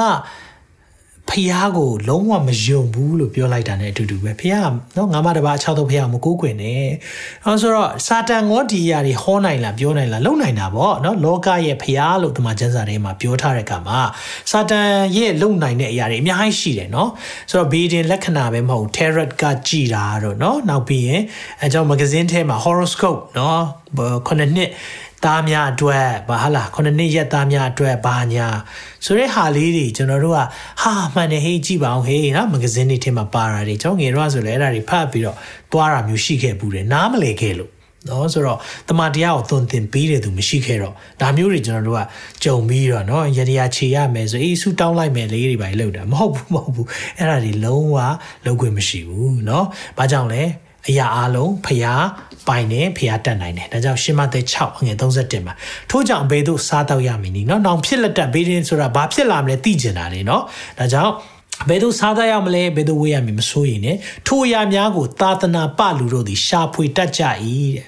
[1.34, 4.54] ဖះကိုလုံးဝမယုံဘူးလို့ပြောလိုက်တာ ਨੇ အတူတူပဲဖះ
[4.96, 6.84] နော်ငါမတပါအခြားသောဖះမကိုးကွယ်နဲ့
[7.44, 13.98] အဲဆိုတော့စာတန်ကောဒီယာတွေဟောနိုင်လားပြောနိုင်လားလုံနိုင်တာပေါ့နော်လောကရဲ့ဖះလို့ဒီမှာကျမ်းစာထဲမှာပြောထားတဲ့ကမှာ
[14.50, 17.10] စာတန်ရဲ့လုံနိုင်တဲ့အရာတွေအများကြီးရှိတယ်နော်
[17.50, 21.22] ဆိုတော့ဘေဒင်လက္ခဏာပဲမဟုတ် tarot ကကြည်တာတော့နော်နောက်ပြီးရင်
[21.60, 23.60] အဲကြောင့်မဂဇင်းထဲမှာ horoscope နော်
[24.26, 24.70] ခုနှစ်နှစ်
[25.24, 28.46] သားများအတွက်ဘာဟာလားခုနှစ်နှစ်ရက်သားများအတွက်ဘာညာ
[29.04, 30.40] ဆိုတဲ့ဟာလေးတွေကျွန်တော်တို့က
[30.82, 35.36] ဟာမှန်တယ်ဟေးကြည့်ပါအောင်ဟေးနော်မဂဇင်းတွေထဲမှာပါတာတွေကျွန်တော်ငယ်တော့ဆိုလဲအဲ့ဒါတွေဖတ်ပြီးတော့
[35.72, 37.70] သွားတာမျိုးရှိခဲ့ဘူးတယ်နားမလည်ခဲ့လို့
[38.08, 38.58] နော်ဆိုတော့
[38.88, 42.02] တမန်တရားကိုသွန်သင်ပေးတဲ့သူမရှိခဲ့တော့ဒါမျိုးတွေကျွန်တော်တို့က
[42.44, 46.86] ကြုံပြီးတော့နော်ရတရားခြေရမယ်ဆိုအေးဆူတောင်းလိုက်မယ်လေးတွေပါလောက်တာမဟုတ်ဘူးမဟုတ်ဘူး
[47.18, 47.96] အဲ့ဒါတွေလုံးဝ
[48.44, 49.66] လောက်ခွင့်မရှိဘူးနော်
[49.98, 50.42] ဘာကြောင့်လဲ
[50.88, 52.04] အရာအလုံးဖျား
[52.47, 55.53] ပိုင်တယ်ဖျားတတ်နိုင်တယ်ဒါကြောင့်ရှင်းမသက်6အငယ်31မှာ
[55.89, 60.43] ထို့ကြောင့်ဘေးသို့စားတော့ရမည်နီနော်နောင်ဖြစ်လက်တက်ဘေးရင်ဆိုတာဘာဖြစ်လာမလဲသိကျင်တာလေနော်
[60.79, 61.13] ဒါကြောင့်
[61.69, 63.91] ဘယ်သူစားသားရမလဲဘယ်သူဝေးရမည်မစိုးရင် ਨੇ
[64.27, 67.23] ထိုအရာများကိုသာသနာပလူတို့သည်ရှာဖွေတတ်ကြ၏
[67.75, 67.87] တဲ့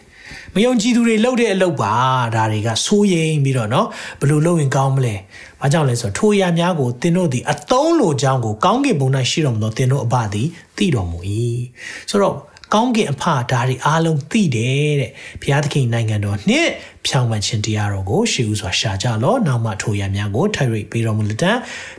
[0.55, 1.93] မယုံကြည်သူတွေလှုပ်တဲ့အလုပ်ပါ
[2.35, 3.85] ဒါတွေကစိုးရိမ်ပြီးတော့เนาะ
[4.19, 5.15] ဘယ်လိုလုပ်ရင်ကောင်းမလဲ။
[5.61, 11.19] ဘာကြောင့်လဲဆိုတော့ထိုအရာများကိုသင်တို့သည်အသုံးလိုကြောင်းကိုကောင်းကင်ဘုံ၌ရှိတော်မူသောသင်တို့အဘသည်သိတော်မူ၏။
[12.09, 12.35] ဆိုတော့
[12.73, 16.69] ကောင်းကင်အဖဒါတွေအားလုံးသိတယ်တဲ့ဘုရားသခင်နိုင်ငံတော်နှစ်
[17.05, 21.51] ဖြောင်းမှန်ခြင်းတရားတော်ကိုရှေးဥစွာရှာကြလောနောက်မှထိုရံများကိုထိုက်ရိပ်ပေးတော်မူလက်တံ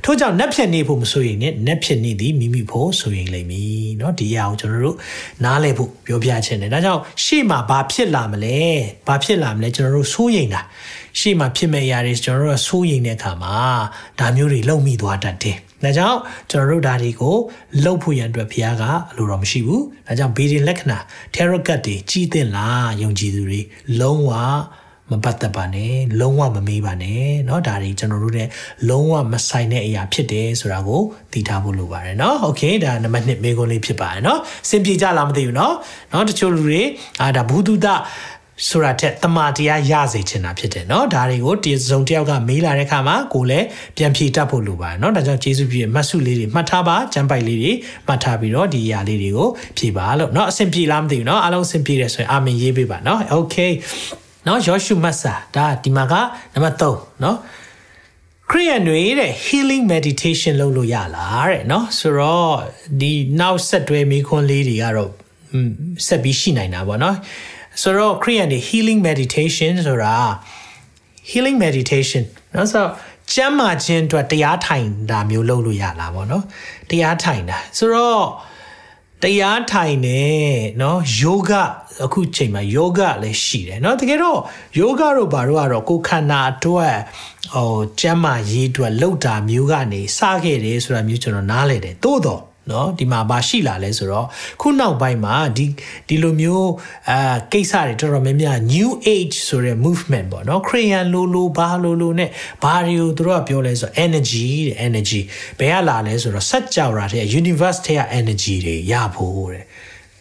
[0.04, 4.96] ထို့ကြောင့်နက်ဖြတ်နေဖို့မဆိုရင်နဲ့နက်ဖြတ်နေသည်မိမိဖို့ဆိုရင်လိမ့်မည်เนาะဒီအရာကိုကျွန်တော်တို့
[5.44, 8.60] နားလည်ဖို့ပြောပြခြင်းတယ်ဒါကြောင့်ရှေ့မှာဘာဖြစ်လာမလဲ
[9.06, 10.62] ဘာဖြစ်လာမလဲကျွန်တော်တို့စိုးရိမ်တာ
[11.18, 13.56] ရှေ့မှာဖြစ်မဲ့အရာတွေကျွန်တော်တို့ကစိုးရိမ်တဲ့အခါမှာ
[14.18, 16.18] ဒါမျိုးတွေလုံမိသွားတတ်တယ် ဒါကြောင့်
[16.50, 17.36] ကျွန်တော်တို့ဒါတွေကို
[17.84, 20.98] လှုပ်ဖို့ရန်အတွက်ဘုရားကအလိုတော်မရှိဘူး။ဒါကြောင့်ဘေးရင်လက္ခဏာ
[21.34, 23.60] tarot card တွေကြီးသင့်လားယုံကြည်သူတွေ
[24.00, 24.32] လုံးဝ
[25.10, 28.48] မပတ်သက်ပါနဲ့လုံးဝမမေးပါနဲ့เนาะဒါတွေကျွန်တော်တို့နဲ့
[28.88, 35.72] လုံးဝမဆိုင်တဲ့အရာဖြစ်တယ်ဆိုတာကိုသိထားဖို့လိုပါတယ်เนาะโอเคဒါနံပါတ်1မေးခွန်းလေးဖြစ်ပါတယ်เนาะစင်ပြေကြလားမသိဘူးเนาะ
[36.10, 36.82] เนาะတချို့လူတွေ
[37.20, 37.86] အာဒါဘူးတုဒ
[38.68, 47.72] ဆိုတာထက်တမာတရားရစေချင်တာဖြစ်တယ်เนาะဒါတွေကိုတစုံတယောက်ကမေးလာတဲ့အခါမှာကိုလည်းပြန်ဖြေတတ်ဖို့လိုပါတယ်เนาะဒါကြောင့်ကျေးဇူးပြုမှတ်စုလေးတွေမှတ်ထားပါကျမ်းပိုက်လေးတွေ
[48.06, 53.56] မှတ်ထားပြီးတော့ဒီအရာလေးတွေကိုဖြေပါလို့เนาะအဆင်ပြေလားမသိဘူးเนาะအားလုံးအဆင်ပြေတယ်ဆိုရင်အာမင်ရေးပေးပါเนาะโอเค
[54.44, 56.14] เนาะယောရှုမတ်စာဒါဒီမှာက
[56.54, 57.36] နံပါတ်3เนาะ
[58.50, 62.56] ခရိယန်တွေတဲ့ healing meditation လုပ်လို့ရလားတဲ့เนาะဆိုတော့
[63.00, 65.10] ဒီနောက်ဆက်တွဲမိခွန်းလေးတွေကတော့
[66.06, 67.14] ဆက်ပြီးရှိနိုင်တာပေါ့เนาะ
[67.82, 70.16] ဆိုတော့ခရိယန်တွေ healing meditation ဆိုတာ
[71.30, 72.90] healing meditation เนาะဆိုတော့
[73.34, 76.44] ကျမ်းမာခြင်းအတွက်တရားထိုင်တာမျိုးလုပ်လို့ရလားပေါ့နော်
[76.90, 78.24] တရားထိုင်တာဆိုတော့
[79.22, 80.22] တရားထိုင်နေ
[80.78, 81.52] เนาะယောဂ
[82.04, 84.40] အခုချိန်မှာယောဂလည်းရှိတယ်เนาะတကယ်တော့
[84.78, 86.96] ယောဂတို့ဘာလို့ကတော့ကိုယ်ခန္ဓာအတွက်
[87.54, 94.26] ဟိုကျမ်းမာရေးအတွက်လှုပ်တာမျိုးကနေစခဲ့တယ်ဆိုတာမျိုးကျွန်တော်နားလည်တယ်သို့တော့ เนาะဒီမှာဘာရှိလာလဲဆိုတော့
[94.60, 95.66] ခုနောက်ပိုင်းမှာဒီ
[96.08, 96.70] ဒီလိုမျိုး
[97.10, 102.30] အာကိစ္စတွေတော်တော်များများ new age ဆိုတဲ့ movement ပေါ့เนาะ crayon လိုလိုဘာလိုလိုနဲ့
[102.64, 105.20] ဘာတွေကိုသူတို့ကပြောလဲဆိုတော့ energy တဲ့ energy
[105.58, 109.64] ဘယ်ကလာလဲဆိုတော့စัจ java တဲ့ universe ထဲက energy တွေရဖို့တဲ့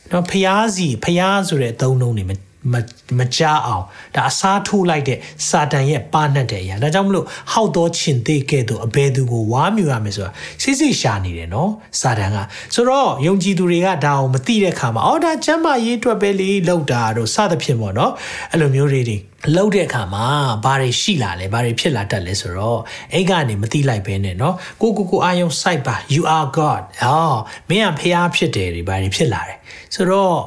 [0.10, 2.24] เนาะဖျားစီဖျားဆိုတဲ့အသုံးအနှုန်းတွေ
[2.72, 2.74] မ
[3.20, 3.84] မကြားအောင်
[4.16, 12.38] ဒါအစားထိုးလိုက်တဲ့စာတန်ရဲ့ပါနှက်တဲ့အရာဒါကြောင့်မလို့ဟောက်တော်ချင်သေးကဲ့သို့အဘယ်သူကိုဝါမြူရမယ်ဆိုတာစိစိရှာနေတယ်နော်စာတန်က
[12.74, 18.12] ဆိုတော့ယုံကြည်သူတွေကဒါအောင်မသိတဲ့ခါမှာအော်ဒါကျမ်းမာရေးအတွက်ပဲလေလောက်တာတို့စသဖြင့်ပေါ့နော်
[18.52, 19.18] အဲ့လိုမျိုးတွေတွေ
[19.56, 20.26] လောက်တဲ့အခါမှာ
[20.64, 22.80] ဘာတွေရှိလာလဲဘာတွေဖြစ်လာတတ်လဲဆိုတော့
[23.14, 29.58] အဲ့ကနေမသိလိုက်ပဲနဲ့เนาะကိုကိုကိုအာယုံ site ပါ you are god အော်မင်းကဖျားဖြစ်တယ်တွေဘာတွေဖြစ်လာတယ်
[29.96, 30.38] ဆိုတော့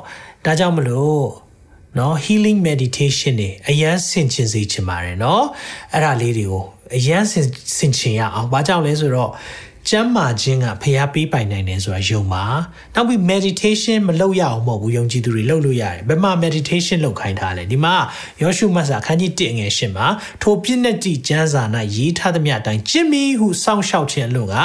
[0.45, 1.25] ဒါကြောင့်မလို့
[1.98, 5.44] နော် healing meditation တွေအရန်ဆင်ခြင်စေချင်ပါတယ်နော်
[5.94, 6.64] အဲ့ဒါလေးတွေကို
[6.98, 7.24] အရန်
[7.78, 9.32] ဆင်ခြင်ရအောင်ဘာကြောင့်လဲဆိုတော့
[9.88, 12.46] ကျမ်းမာခြင်းကဖျားပေးပိုင်နိုင်တယ်ဆိုတာယုံပါ
[12.96, 17.96] နောက်ပြီး meditation မလုပ်ရအောင်မဟုတ်ဘူးယုံကြည်သူတွေလုပ်လို့ရတယ်ဘယ်မှာ meditation လုပ်ခိုင်းထားလဲဒီမှာ
[18.42, 20.08] ယောရှုမတ်စာအခန်းကြီး1ငယ်8မှာ
[20.42, 21.64] ထိုပြည့်နဲ့တိကျမ်းစာ၌
[21.96, 24.56] ရေးထားသမျှအတိုင်းကျင့်မိဟုစောင့်ရှောက်ခြင်းအလို့က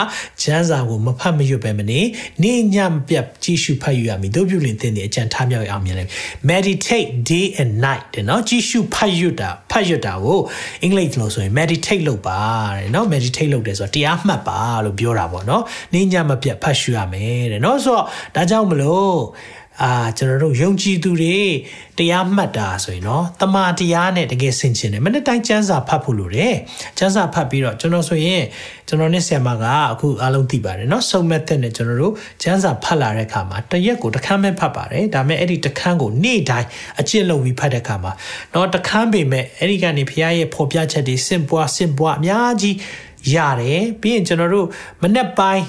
[0.43, 2.01] ကျမ်းစာကိုမဖတ်မရွတ်ပဲမနေ
[2.43, 6.11] နေညမပြတ်ကြည့်ရှုဖတ်ယူရမည်တို့ပြုလင်သင်တဲ့အကြံထားမြောက်အောင်မြင်လိမ့်
[6.51, 10.41] meditate day and night တဲ့နော်ကြည့်ရှုဖတ်ယူတာဖတ်ယူတာကို
[10.83, 12.41] အင်္ဂလိပ်လို့ဆိုရင် meditate လုပ်ပါ
[12.77, 19.20] တဲ့နော် meditate လုပ်တယ်ဆိုတော့တရားမှတ်ပါလို့ပြောတာပေါ့နော်နေညမပြတ်ဖတ်ရှုရမယ်တဲ့နော်ဆိုတော့ဒါကြောင့်မလို့
[19.84, 21.38] အာကျွန်တော်တို့ယုံကြည်သူတွေ
[21.98, 26.56] တရားမှတ်တာဆိုရင်เนาะတမာတရားနဲ့တကယ်ဆင်ခြင်တယ်မနေ့တိုင်းကျမ်းစာဖတ်ဖို့လိုတယ်
[26.98, 28.44] ကျမ်းစာဖတ်ပြီးတော့ကျွန်တော်ဆိုရင်
[28.88, 36.68] ကျွန်တော်နဲ့ဆရာမကအခုအားလုံးသိပါတယ်เนาะစုံမက်တဲ့နဲ့ကျွန်တော်တို့ကျမ်းစာဖတ်လာတဲ့အခါမှာတရက်ကိုတစ်ခန်းပဲဖတ်ပါတယ်ဒါပေမဲ့အဲ့ဒီတစ်ခန်းကိုနေ့တိုင်း
[37.00, 38.12] အကျင့်လုပ်ပြီးဖတ်တဲ့အခါမှာ
[38.52, 42.76] เนาะတစ်ခန်းပေမဲ့အဲ့ဒီကနေဖခင်ရဲ့ဖော်ပြချက်တွေစင်ပွားစင်ပွားအများကြီး
[43.34, 44.68] ရတယ်ပြီးရင်ကျွန်တော်တို့
[45.02, 45.66] မနေ့ပိုင်း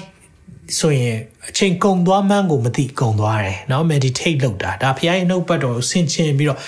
[0.79, 1.17] ဆိုရင်
[1.49, 6.59] အချိန်ကုန်သွားမှန်းကိုမသိကုန်သွားတယ်เนาะ meditate လုပ်တာဒါဖခင်ရဲ့နှုတ်ပတ်တော်ကိုဆင်ခြင်ပြီးတော့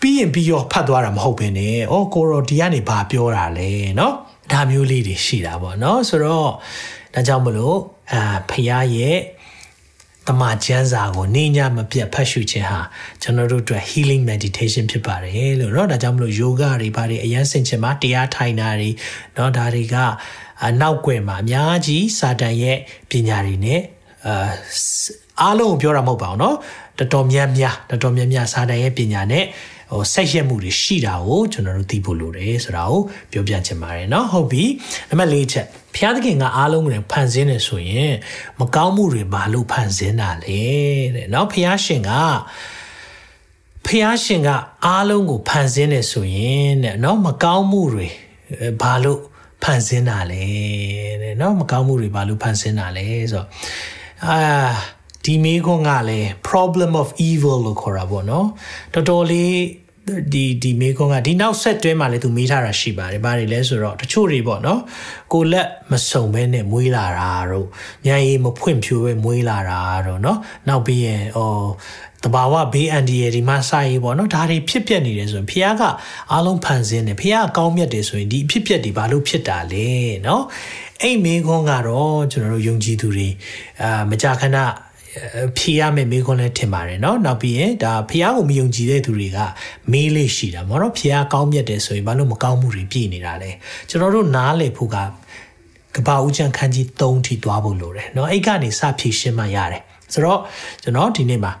[0.00, 4.12] ပြီးရင်ပြီးရောဖတ်သွားတာမဟုတ်ဘဲနဲ့ဩကိုရောဒီကနေဘာပြောတာလဲเนาะ
[4.52, 6.50] ဒါမျိုးလေးတွေရှိတာပေါ့เนาะဆိုတော့
[7.14, 7.78] ဒါကြောင့်မလို့
[8.12, 9.18] အာဖခင်ရဲ့
[10.28, 12.80] တမချမ်းစာကိုနေညမပြတ်ဖတ်ရှုခြင်းဟာ
[13.22, 18.90] ကျွန်တော်တို့အတွက် healing meditation ဖြစ်ပါတယ်လို့เนาะဒါကြောင့်မလို့ yoga တွေဘာတွေအရန်ဆင်ခြင်မှာတရားထိုင်တာတွေ
[19.34, 19.96] เนาะဒါတွေက
[20.80, 22.78] နောက်ွယ်မှာအများကြီးစာတန်ရဲ့
[23.10, 23.80] ပညာတွေနဲ့
[24.26, 24.50] အာ
[25.40, 26.54] အားလုံးကိုပြောတာမဟုတ်ပါဘူးเนาะ
[26.98, 29.44] တော်တော်များများတော်တော်များများစာတန်ရဲ့ပညာနဲ့
[29.92, 33.00] ဟိုဆက်ရက်မှုတွေရှိတာကိုကျွန်တော်တို့သိဖို့လိုတယ်ဆိုတာကို
[33.32, 34.64] ပြောပြချင်ပါတယ်เนาะဟုတ်ပြီ
[35.08, 38.12] နံပါတ်၄ချက်ဘုရားသခင်ကအားလုံးကိုဖန်ဆင်းနေဆိုရင်
[38.60, 40.62] မကောင်းမှုတွေဘာလို့ဖန်ဆင်းတာလဲ
[41.14, 42.12] တဲ့เนาะဘုရားရှင်က
[43.86, 44.48] ဖះရှင်က
[44.86, 48.08] အားလုံးကိုဖန်ဆင်းနေဆိုရင်တဲ့เนาะမကောင်းမှုတွေ
[48.82, 49.20] ဘာလို့
[49.62, 50.44] ဖန်ဆင်းတာလဲ
[51.22, 53.46] တဲ့เนาะမကောင်းမှုတွေဘာလို့ဖန်ဆင်းတာလဲဆိုတော့
[54.26, 54.38] အာ
[55.24, 58.46] ဒီမိခွန်းကလည်း problem of evil လို့ခေါ်တာပေါ့เนาะ
[58.92, 59.54] တော်တော်လေး
[60.33, 64.81] ဒီဒီမေခွန်းကဒီနောက်ဆက်တွဲမှာလည်းသူမေးထားတာရှိပါတယ်။ဘာတွေလဲဆိုတော့တချို့တွေပေါ့နော်။
[65.33, 67.67] ကိုလက်မစုံဘဲနဲ့မွေးလာတာတို့
[68.05, 71.51] ညံရည်မဖွင့်ဖြိုးဘဲမွေးလာတာတို့နော်။နောက်ပြီးရင်ဟော
[72.23, 75.83] တဘာဝဘေးအန္တရာယ်ဒီမှာစာရေးပေါ့နော်။ဒါတွေဖြစ်ပျက်နေတယ်ဆိုရင်ဖခင်က
[76.31, 79.89] အားလုံးဖန်ဆင်းတယ်။ဖခင်ကကောင်းမြတ်တယ်ဆိုရင်ဒီဖြစ်ပျက်တွေဘာလို့ဖြစ်တာလဲ
[80.27, 80.43] နော်။
[81.01, 83.27] အဲ့မေခွန်းကတော့ကျွန်တော်တို့ယုံကြည်သူတွေ
[83.81, 84.57] အာမကြခဏ
[85.56, 89.38] ဖြေရမယ့်မိခွန်းလည်းထင်ပါတယ်เนาะနောက်ပြီးရင်ဒါဖះကိုမယုံကြည်တဲ့သူတွေက
[89.92, 93.50] မေးလေးရှိတာပေါ့နော်ဖះကောင်းမြတ်တယ်ဆိုရင်ဘာလို့မကောင်းမှုတွေပြည့်နေတာလဲ
[93.88, 94.96] ကျွန်တော်တို့နားလေဖို့က
[95.96, 100.40] ကဘာဦးချန်ခန်းကြီး3ထိသွားဖို့လိုတယ်เนาะအဲ့ကနေစဖြည့်ရှင်းမှရတယ်ဆိုတော့
[100.82, 101.52] ကျွန်တော်ဒီနေ့မှာ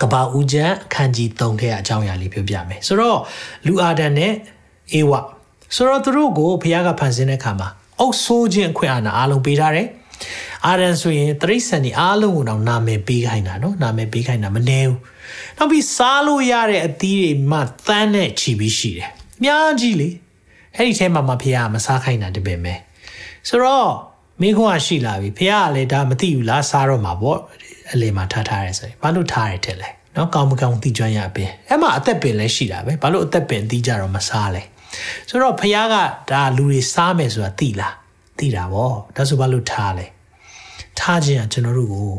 [0.00, 3.18] ကဘာဦးချန်ခန်းကြီး3ထဲအကြောင်းအရာလေးပြောပြမယ်ဆိုတော့
[3.66, 4.32] လူအာဒန်နဲ့
[4.92, 5.12] အေဝ
[5.74, 7.68] ဆိုတော့သူတို့ကိုဖះကဖန်ဆင်းတဲ့အခါမှာ
[8.00, 9.86] အုပ်ဆိုးခြင်းအခွင့်အာဏာအားလုံးပေးထားတယ်
[10.67, 14.97] အာရန်ဆိုရင်တရိษံဒီအားလုံးကိုတော့နာမည်ပေးခိုင်းတာနော်နာမည်ပေးခိုင်းတာမနေဘူး
[15.57, 20.09] နောက်ပြီးစားလို့ရတဲ့အသီးတွေမှသန်းနဲ့ချီပြီးရှိတယ်အများကြီးလေ
[20.75, 22.73] အဲ့ဒီထဲမှာမဖေရမစားခိုင်းတာတပင်ပဲ
[23.49, 23.91] ဆိုတော့
[24.41, 27.39] မင်းခွန်းကရှိလာပြီဖေရကလည်းဒါမသိဘူးလားစားတော့မှာပေါ့
[27.91, 34.61] အလေမှာထားထားရဲဆိုရင်ဘာလို့ထားရတဲ့လဲနော်ကောင်းမကောင်းသိကျွမ်းရပင်အဲ့မှာအသက်ပင်လည်းရှိတာပဲဘာလို့အသက်ပင်သိကြတော့မစားလဲ
[35.29, 35.95] ဆိုတော့ဖះက
[36.31, 37.93] ဒါလူတွေစားမယ်ဆိုတာသိလား
[38.39, 40.05] သိတာဗောဒါဆိုဘာလို့ထားလဲ
[41.01, 42.11] ထားခြင်းကကျွန်တော်တို့ကို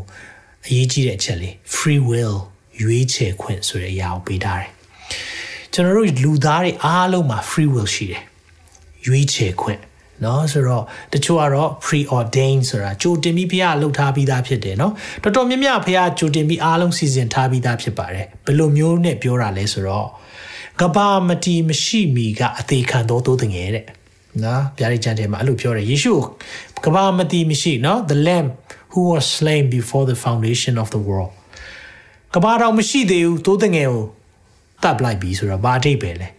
[0.65, 2.37] အရေးကြီးတဲ့အချက်လေး free will
[2.81, 4.69] ရွေးချယ်ခွင့်ဆိုတဲ့အရာကိုပေးထားတယ်။
[5.73, 8.23] ကျွန်တော်တို့လူသားတွေအားလုံးမှာ free will ရှိတယ်။
[9.05, 9.81] ရွေးချယ်ခွင့်
[10.25, 20.07] နော်ဆိုတော့တချို့ကတော့ preordained ဆိုတာကြိုတင်ပြီးဘုရားလှုပ်ထားပြီးသားဖြစ်တယ်နော်တော်တော်များများဘုရားကြိုတင်ပြီးအားလုံးစီစဉ်ထားပြီးသားဖြစ်ပါတယ်ဘယ်လိုမျိုးနဲ့ပြောတာလဲဆိုတော့
[20.79, 23.85] ကဘာမတီမရှိမီကအသေးခံသောသို့တငယ်တဲ့
[24.43, 26.13] နော်ဗျာဒိတ်ကျမ်းထဲမှာအဲ့လိုပြောတယ်ယေရှု
[26.85, 28.47] ကဘာမတီမရှိနော် the lamb
[28.91, 31.31] who was slain before the foundation of the world
[32.35, 34.03] ကဘာတော်မရှိသေးဘူးသိုးတငယ်ကို
[34.83, 36.29] တပ်လိုက်ပြီဆိုတော့ဘာအဓိပ္ပာယ်လဲ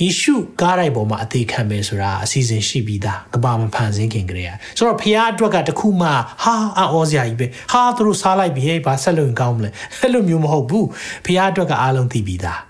[0.00, 6.08] ယေရှုကားတိုင်းပေါ်မှာအသေးခံမယ်ဆိုတာအစီအစဉ်ရှိပြီးသားကဘာမဖန်ဆင်းခင်ကလေးอ่ะဆိုတော့ဖခင်အတွက်ကတခုမှ
[6.42, 10.86] ဟာအောစရာကြီးပဲဟာသူတို့စားလိုက်ပြီဟဲ့ဘာဆက်လို့ကောင်းမလဲအဲ့လိုမျိုးမဟုတ်ဘူး
[11.24, 12.60] ဖခင်အတွက်ကအားလုံးသိပြီးသား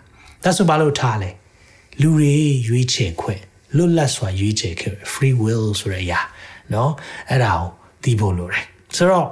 [0.44, 1.31] ဒါဆိုဘာလို့ထားလဲ
[2.00, 2.35] လူတွေ
[2.68, 3.40] ရွေးချယ်ခွင့်
[3.76, 6.20] လွတ်လပ်စွာရွေးချယ်ခွင့် free will ဆိုတဲ့အရာ
[6.71, 6.89] เนาะ
[7.29, 7.67] အဲ့ဒါကို
[8.03, 8.63] သိဖို့လိုတယ်
[8.97, 9.27] ဆိုတော့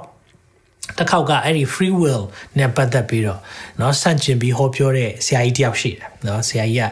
[0.98, 2.24] တစ်ခေါက်ကအဲ့ဒီ free will
[2.58, 3.40] နဲ့ပတ်သက်ပြီးတော့
[3.78, 6.90] เนาะဆန့်ကျင်ပြီးဟောပြောတဲ့ဆရာကြီးတယောက်ရှိတယ်เนาะဆရာကြီးက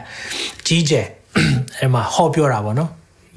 [0.67, 1.07] ကြီးကျယ်
[1.77, 2.91] အဲ့မှာဟောပြောတာပေါ့နော်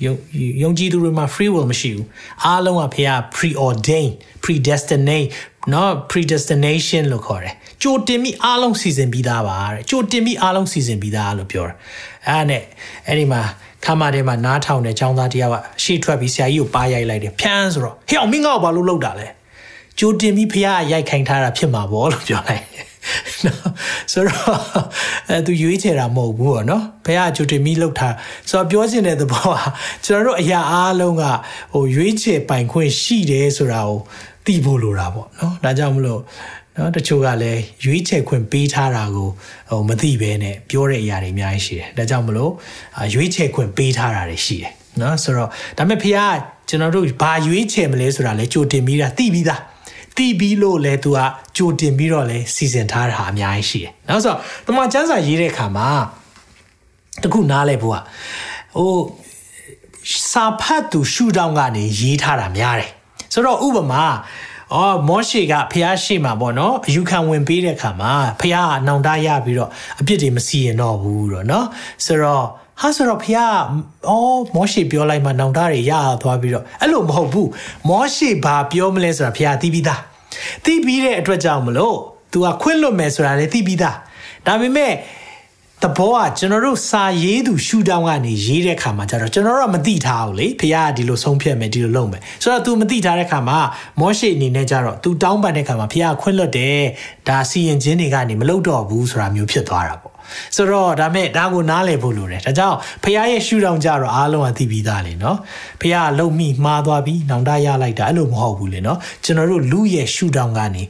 [0.04, 0.14] ယုံ
[0.62, 2.06] ယုံကြည်သူတွေမှာ free will မရှိဘူး
[2.44, 4.12] အားလုံးကဖေက preordained
[4.44, 5.28] predestinate
[5.70, 11.74] เนาะ predestination လို့ခေါ်တယ်ကြိုတင်ပြီးအားလုံးစီစဉ်ပြီးသားပါတဲ့ကြိုတင်ပြီးအားလုံးစီစဉ်ပြီးသားလို့ပြောတာ
[12.28, 12.62] အဲ့နဲ့
[13.06, 13.42] အဲ့ဒီမှာ
[13.87, 19.27] ခမထဲမှာနားထောင်တဲ့ចောင်းသားတယောက်ကရှေ့ထွက်ပြီးဆရာကြီးကိုပါရိုက်လိုက်တယ်ဖြန်းဆိုတော့ဟဲ့အောင်မင်းငါ့ကိုဘာလို့လုပ်တာလဲ
[19.99, 22.63] ကြိုတင်ပြီးဖះရိုက်ခိုင်ထားတာဖြစ်မှာပေါ့လို့ပြောလိုက်
[23.45, 23.59] နော်
[24.11, 24.57] ဆိုတော့
[25.29, 28.15] အဲသူရွေးချယ်တာမဟုတ်ဘူးပေါ့နော်ဘယ်ကကြိုတင်ပြီးလှုပ်ထား
[28.49, 29.57] ဆိုတော့ပြောချင်တဲ့သဘောက
[30.05, 31.23] ကျွန်တော်တို့အရာအားလုံးက
[31.73, 33.99] ဟိုရွေးချယ်ပိုင်ခွင့်ရှိတယ်ဆိုတာကို
[34.45, 36.21] သိဖို့လိုတာပေါ့နော်ဒါကြောင့်မလို့
[36.77, 39.29] နော်တချို့ကလည်းရွေးချယ်ခွင့်ပေးထားတာကို
[39.69, 42.51] ဟိုမသိဘဲနဲ့ပြောတဲ့အရာတွေအများကြီးရှိတယ်ဒါကြောင့်မလို့
[43.13, 46.19] ရွေးချယ်ခွင့်ပေးထားတာတွေရှိတယ်နော်ဆိုတော့ဒါပေမဲ့ဖေက
[46.69, 49.61] ကျွန်တော်တို့ဘာရွေးချယ်မလဲဆိုတာလဲကြိုတင်ပြီးတာသိပြီးသား
[50.17, 51.19] တီးပြီးလို့လဲသူက
[51.57, 54.33] ကြိုတင်ပြီးတော့လဲစီစဉ်ထားတာအများကြီးရှိတယ်။နောက်ဆို
[54.65, 55.89] တမန်ကျမ်းစာရေးတဲ့အခါမှာ
[57.23, 57.97] တခုနားလဲဖို့က
[58.77, 58.95] ဟို
[60.31, 62.89] စာဖတ်သူရှုထောင့်ကနေရေးထားတာများတယ်။
[63.33, 64.03] ဆိုတော့ဥပမာ
[64.73, 71.65] အော်မောရှေကဖះရှိမှာပေါ့နော်အယူခံဝင်ပေးတဲ့အခါမှာဖះကနောင်တရပြီးတော့အပြစ်တွေမစီရင်တော့ဘူးတော့နော်
[72.05, 72.45] ဆိုတော့
[72.81, 73.37] ဟာဆိုတော့ဖះ
[74.09, 77.49] အော်မောရှေပြောလိုက်မှနောင်တတွေရသွားပြီးတော့အဲ့လိုမဟုတ်ဘူး
[77.89, 80.01] မောရှေဘာပြောမလဲဆိုတာဖះသိပြီးသား
[80.65, 81.97] သိပြီးတဲ့အတွက်ကြောင့်မလို့
[82.31, 83.97] तू ကခွင့်လွတ်မယ်ဆိုတာလည်းသိပြီးသား
[84.45, 84.93] ဒါပေမဲ့
[85.83, 93.59] တဘောကကျွန်တော်တို့စာရေးသူရှူတောင်းကနေရေးတဲ့ခါမှာကျတော့ကျွန်တော်တို့ကမသိထားဘူးလေဖခင်ကဒီလိုဆုံးဖြတ်မယ်ဒီလိုလုပ်မယ်ဆိုတော့ तू မသိထားတဲ့ခါမှာ
[93.99, 96.79] မောရှေအနေနဲ့ကျတော့ तू တောင်းပန်တဲ့ခါမှာဖခင်ကခွင့်လွတ်တယ်
[97.27, 100.13] ဒါစီရင်ခြင်းတွေကနေမလုပ်တော့ဘူးဆိုတာမျိုးဖြစ်သွားတာပေါ့
[100.55, 105.37] ဆိုတော့ဒါမဲ့ဒါကိုနားလည်ဖို့လိုတယ်ဒါကြောင့်ဖခင်ရဲ့ရှူတောင်းကြတော့အားလုံးကသိပြီးသားလေနော်
[105.81, 110.83] ဖခင်ကလုံမိမှားသွားပြီးနောင်တရလိုက်တာအဲ့လိုမဟုတ်ဘူးလေနော်ကျွန်တော်တို့လူရဲ့ရှူတောင်းကနေ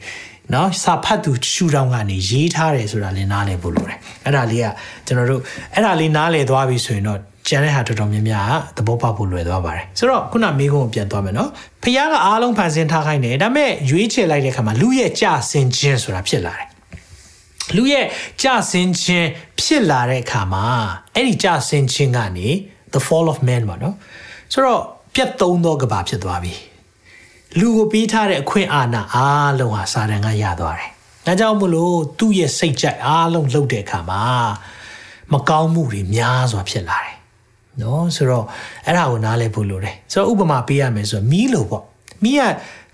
[0.54, 4.66] နော်စာဖတ်သူရှူတောင်းကနေရေးထားတယ်ဆိုတာလည်းနားလည်ဖို့လိုတယ်အဲ့ဒါလေးက
[5.06, 5.42] ကျွန်တော်တို့
[5.74, 11.50] အဲ့ဒါလေးနားလည်သွားပြီဆိုရင်တော့ကျန်တဲ့ဟာတော်တော်များများသဘောပေါက်ဖို့လွယ်သွားပါတယ်ဆိုတော့ခုနမိကုန်းကိုပြန်သွားမယ်နော်
[11.84, 16.68] ဖះကအားလုံးဖန်ဆင်းထားခိုင်းတယ်ဒါပေမဲ့ရွေးချယ်လိုက်တဲ့အခါမှာလူရဲ့ကြဆင်းခြင်းဆိုတာဖြစ်လာတယ်
[17.76, 18.06] လူရဲ့
[18.42, 19.28] ကြဆင်းခြင်း
[19.62, 20.66] ဖြစ်လာတဲ့အခါမှာ
[21.16, 22.48] အဲ့ဒီကြဆင်းခြင်းကနေ
[22.94, 23.96] the fall of man ပေါ့နော်
[24.54, 24.82] ဆိုတော့
[25.16, 26.54] ပြတ်သုံးသောကဘာဖြစ်သွားပြီ
[27.60, 30.90] လူကိုပေးထားတဲ့အခွင့်အာဏာအားလုံးဟာစာတန်ကရသွားတယ်။
[31.26, 34.22] ဒါကြောင့်မလို့သူ့ရဲ့စိတ်ကြိုက်အားလုံးလှုပ်တဲ့အခါမှာ
[35.34, 37.16] မကောင်းမှုတွေများစွာဖြစ်လာတယ်။
[37.82, 38.46] နော်ဆိုတော့
[38.86, 41.84] အဲ့ဒါကိုနားလည်ဖို့လိုတယ်။ဆိုတော့ဥပမာပေးရမယ်ဆိုတော့မီးလို့ပေါ့။
[42.24, 42.42] မီးက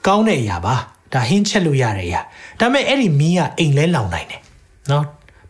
[0.08, 0.76] ကောင်းတဲ့အရာပါ။
[1.14, 2.22] ဒါဟင်းချက်လို့ရတဲ့အရာ။
[2.60, 4.42] ဒါပေမဲ့အဲ့ဒီမီးကအိမ်လဲလောင်နိုင်တယ်။
[4.92, 5.06] နော်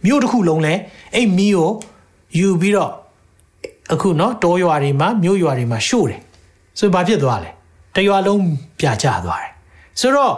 [0.05, 0.73] မြို့တစ်ခုလုံးလဲ
[1.15, 1.71] အဲ့မီးကို
[2.39, 2.91] ယူပြီးတော့
[3.93, 6.21] အခုနော်တောရွာတွေမှာမြို့ရွာတွေမှာရှို့တယ်။
[6.79, 7.51] ဆိုဘာဖြစ်သွားလဲ။
[7.94, 8.42] တရွာလုံး
[8.78, 9.52] ပြကျသွားတယ်
[10.00, 10.34] ဆိုတော့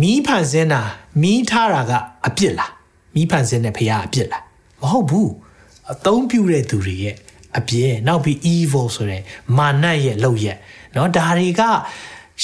[0.00, 0.82] မီးဖန်ဆင်းတာ
[1.22, 1.92] မီးထားတာက
[2.26, 2.72] အပြစ်လား
[3.14, 4.42] မီးဖန်ဆင်းတဲ့ဖရားအပြစ်လား
[4.80, 5.30] မဟုတ်ဘူး
[5.92, 7.16] အသုံးပြုတဲ့သူတွေရဲ့
[7.58, 9.22] အပြစ်နောက်ပြီး evil ဆိုတဲ့
[9.56, 10.58] မာနရဲ့လောက်ရက်
[10.92, 11.62] เนาะဒါတွေက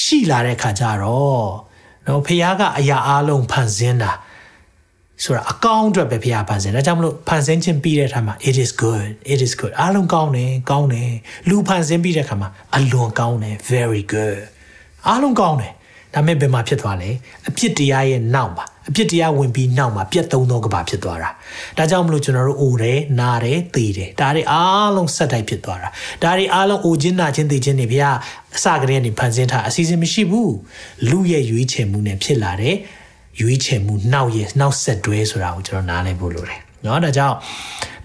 [0.03, 1.47] ရှိလာတဲ့ခါကျတော့
[2.05, 4.13] เนาะဖရားကအရာအလုံးဖန်ဆင်းတာ
[5.24, 11.12] ဆိုတာအကောင်းအတွက်ပဲဖရားဖန်ဆင်းဒါကြောင့်မလို့ဖန်ဆင်းခြင်းပြီးတဲ့အခါမှာ it is good it is good အားလုံးကောင်းတယ်ကောင်းတယ်
[11.50, 14.40] လူဖန်ဆင်းပြီးတဲ့အခါမှာအလွန်ကောင်းတယ် very good
[15.08, 15.74] အားလုံးကောင်းတယ်
[16.14, 17.10] ဒါမဲ့ဘယ်မှာဖြစ်သွားလဲ
[17.50, 21.30] အပြစ်တရားရဲ့နောက်မှာအပြစ်တရားဝင်ပြီးနောက်မှာပြတ်သုံးသောကဘာဖြစ်သွားတာ
[21.78, 25.90] ဒါကြောင့်မလို့ကျွန်တော်တို့အိုတယ်နာတယ်သေတယ်ဒါတွေအားလုံးဆက်တိုက်ဖြစ်သွားတာ
[26.24, 28.10] ဒါတွေအားလုံးအိုခြင်းနာခြင်းသေခြင်းတွေဗျာ
[28.56, 30.56] အစကတည်းကနေဖန်ဆင်းထားအစီအစဉ်မရှိဘူး
[31.10, 32.76] လူရဲ့ရွေးချယ်မှုနဲ့ဖြစ်လာတဲ့
[33.41, 37.37] ရွေးချယ်မှုနောက်ရဲ့နောက်ဆက်တွဲဆိုတာကိုကျွန်တော်နားလည်ဖို့လိုတယ်เนาะဒါကြောင့်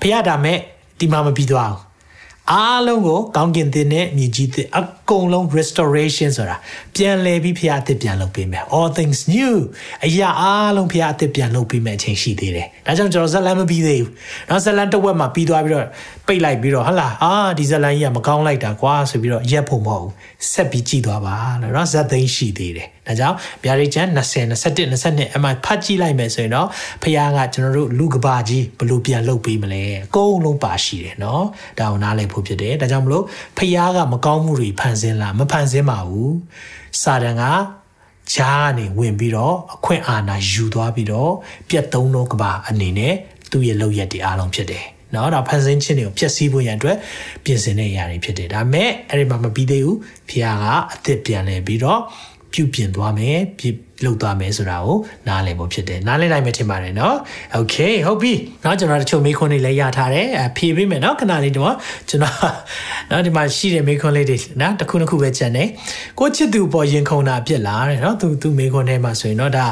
[0.02, 0.58] ဖခင်ဒါမဲ့
[1.00, 1.92] ဒီမှာမပြီးသွားဘူး
[2.52, 6.58] အားလုံးကိုကောင်းကင်တင်နဲ့မြေကြီးတင်အကုန်လုံး restoration ဆိုတာ
[6.96, 9.54] ပြန်လည်ပြီးဖခင်အသစ်ပြန်လုပ်ပေးမယ် all things new
[10.06, 14.12] အရာအားလုံးဖခင်အသစ်ပြန်လုပ်ပေးမယ်အချိန်ရှိသေးတယ်ဒါကြောင့်ကျွန်တော်ဇက်လန်မပြီးသေးဘူး
[14.50, 15.88] နောက်ဇက်လန်တစ်ဝက်မှာပြီးသွားပြီးတော့
[16.28, 20.14] ပိတ်လိုက်ပြီးတော့ဟလာအာဒီဇက်လန်ကြီးကမကောင်းလိုက်တာကွာဆိုပြီးတော့ရက်ဖို့မဟုတ်ဘူး
[20.52, 26.69] ဆက်ပြီးကြည့်သွားပါလို့နော်ဇက်သိန်းရှိသေးတယ် ဒါကြောင့်ဗျာဒိတ်ချန်20 21 22အမှဖတ်ကြည့်လိုက်မယ်ဆိုရင်တော့
[27.03, 31.45] ဖခင်ကကျွန်တော်တို့လူကဘာကြီးဘလို့ပြန်လုပ်ပေးမလဲအကုန်လုံးပါရှိတယ်နော်
[31.79, 33.25] ဒါကိုနားလည်ဖို့ဖြစ်တယ်ဒါကြောင့်မလို့
[33.59, 36.37] ဖခင်ကမကောင်းမှုတွေဖန်ဆင်းလာမဖန်ဆင်းပါဘူး
[37.03, 37.45] စာတန်က
[38.35, 41.33] ဂျားကနေဝင်ပြီးတော့အခွင့်အာဏာယူသွားပြီးတော့
[41.69, 43.15] ပြက်သုံးတော့ကဘာအနေနဲ့
[43.51, 46.97] သူ့ရဲ့လောက်ရက်တွေအားလုံးဖြစ်တယ်နော်ဒါဖန်ဆင်းခြင်းတွေကိုဖျက်ဆီးဖို့ရန်အတွက်
[47.45, 52.01] ပြင်ဆင်တဲ့အရာတွေဖြစ်တယ်ဒါပေမဲ့အဲ့ဒီမှာမပြီးသေးဘူးဖခင်ကအသစ်ပြန်လဲပြီးတော့
[52.56, 53.66] ပြုပြင်သွားမယ်ပြ
[54.06, 57.16] လုပ်သွားမယ်ဆိုတာကိုနားလည်ဖို့ဖြစ်တယ်နားလည်နိုင်မယ်ထင်ပါတယ်เนาะ
[57.54, 61.76] โอเคဟုတ်ပြီเนาะကျွန်တော်တချို့မေးခွန်းတွေလည်းရထားတယ်အဖြေပေးမယ်เนาะခဏလေးတော့
[62.10, 62.36] ကျွန်တော်
[63.10, 65.68] เนาะဒီမှာရှိတဲ့မေးခွန်းလေးတွေเนาะတစ်ခုတစ်ခုပဲကြံတယ်
[66.20, 69.66] ကိုချစ်သူပေါ်ရင်ခုန်တာအပြစ်လားတဲ့เนาะသူသူမေးခွန်းထဲမှာဆိုရင်เนาะဒါ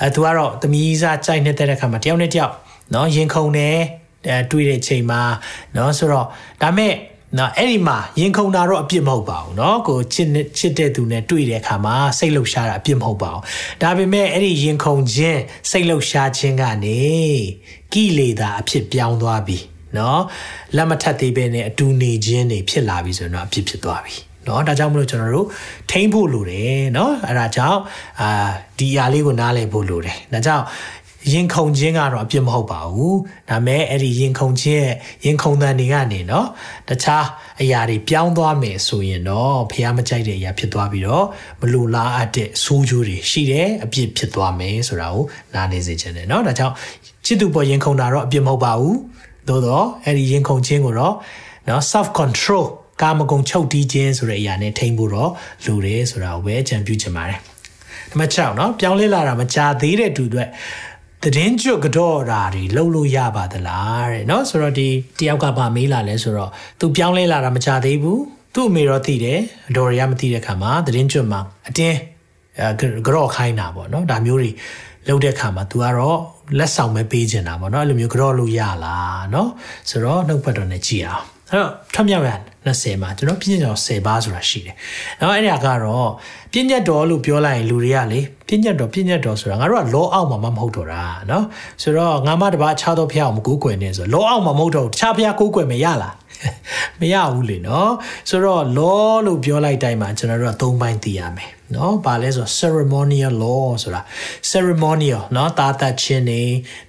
[0.00, 2.52] အဲသူကတော့သမီးစားကြိုက်နေတဲ့အခါမှာတယောက်နဲ့တယောက်
[2.92, 3.76] เนาะရင်ခုန်တယ်
[4.28, 5.22] အဲတွေ့တဲ့ချိန်မှာ
[5.74, 6.26] เนาะဆိုတော့
[6.62, 6.92] ဒါမဲ့
[7.38, 13.42] နော်အဲ့ဒီမှာရင်ခုန်တာတော့အပြစ်မဟုတ်ပါဘူးเนาะကိုချစ်ချစ်တဲ့သူနဲ့တွေ့တဲ့အခါမှာစိတ်လှုပ်ရှားတာအပြစ်မဟုတ်ပါဘူး
[13.82, 17.00] ဒါပေမဲ့အဲ့ဒီရင်ခုန်ခြင်းစိတ်လှုပ်ရှားခြင်းကနေ
[17.92, 19.58] ကိလေသာအဖြစ်ပြောင်းသွားပြီ
[19.94, 20.18] เนาะ
[20.76, 25.48] လက်မထပ်သေးပဲနဲ့အတူနေခြင်းတွေဖြစ်လာပြီဆိုရင်တော့အပြစ်ဖြစ်သွားပြီเนาะဒါကြောင့်မလို့ကျွန်တော်တို့
[25.90, 27.80] ထိမ့်ဖို့လိုတယ်เนาะအဲ့ဒါကြောင့်
[28.20, 28.48] အာ
[28.78, 30.64] ဒီအရာလေးကိုနားလည်ဖို့လိုတယ်ဒါကြောင့်
[31.32, 33.18] ရင်ခုန်ခြင်းကတော့အပြစ်မဟုတ်ပါဘူး
[33.50, 34.94] ဒါမဲ့အဲ့ဒီရင်ခုန်ခြင်းရဲ့
[35.24, 36.46] ရင်ခုန်တဲ့နေကနေเนาะ
[36.88, 37.24] တခြား
[37.62, 41.24] အရာတွေပြောင်းသွားမယ်ဆိုရင်တော့ဖះမကြိုက်တဲ့အရာဖြစ်သွားပြီးတော့
[41.60, 46.74] မလိုလားအပ်တဲ့ဆိုးကျိုးတွေရှိတယ်အပြစ်ဖြစ်သွားမယ်ဆိုတာကိုနားနေစေချင်တယ်เนาะဒါကြောင့်
[47.24, 48.98] ချစ်သူပေါ်ရင်ခုန်တာတော့အပြစ်မဟုတ်ပါဘူး
[49.48, 51.14] သို့တော့အဲ့ဒီရင်ခုန်ခြင်းကိုတော့
[51.66, 52.66] เนาะ self control
[53.02, 55.30] ကာမဂုဏ်ချုပ်တီးခြင်းဆိုတဲ့အရာနဲ့ထိန်းဖို့တော့
[55.66, 57.40] လိုတယ်ဆိုတာကိုပဲအကြံပြုချင်ပါတယ်
[58.10, 60.44] နံပါတ်6เนาะပြောင်းလဲလာတာမကြာသေးတဲ့သူတွေ
[61.22, 68.22] သတင်းကျွတ်ကြော့တာတွေလှုပ်လို့ရပါသလားတဲ့เนาะဆိုတော့ဒီတယောက်ကဗာမေးလာလဲဆိုတော့သူပြောင်းလဲလာတာမကြသေးဘူး
[68.54, 71.98] သူ့အမေတော့သိတယ်အတော်ရမသိတဲ့ခါမှာသတင်းကျွတ်မှာအတင်း
[73.06, 74.50] ကြော့ခိုင်းတာပေါ့เนาะဒါမျိုးတွေ
[75.06, 76.18] လှုပ်တဲ့ခါမှာ तू ကတော့
[76.58, 79.48] လက်ဆောင်ပဲပေးချင်တာပေါ့เนาะအဲ့လိုမျိုးကြော့လို့ရလားเนาะ
[79.90, 82.30] ဆိုတော့နှုတ်ပတ်တော်နဲ့ကြည်အောင်အဲ့တော့ထွတ်မြောက်ရ
[82.67, 84.75] 20မှာကျွန်တော်ပြည့်ညတ်တော်10ပါးဆိုတာရှိတယ်။
[85.19, 86.09] နောက်အဲ့ဒါကတော့
[86.51, 91.43] ပြည့်ညတ်တော်လို့ပြောလိုက်ရင်လူတွေကလေပြည့်ညတ်တော်ပြည့်ညတ်တော်ဆိုတာငါတို့ကလောအောက်မှာမမဟုတ်တော့တာနော်။
[91.81, 96.13] ဆိုတော့ငါမတပါအခြားသောဖျားအောင်မကူးကွယ်နေဆိုလောအောက်မှာမဟုတ်တော့တခြားဖျားကူးကွယ်မရလား။
[96.99, 97.91] မရဘူးလေနော်။
[98.29, 104.01] ဆိုတော့လောလို့ပြောလိုက်တိုင်းမှာကျွန်တော်တို့က၃ပိုင်းသိရမယ်။နော်။ဘာလဲဆို ceremonial law ဆိုတာ
[104.51, 106.41] ceremonial နော်တာသက်ခြင်းနေ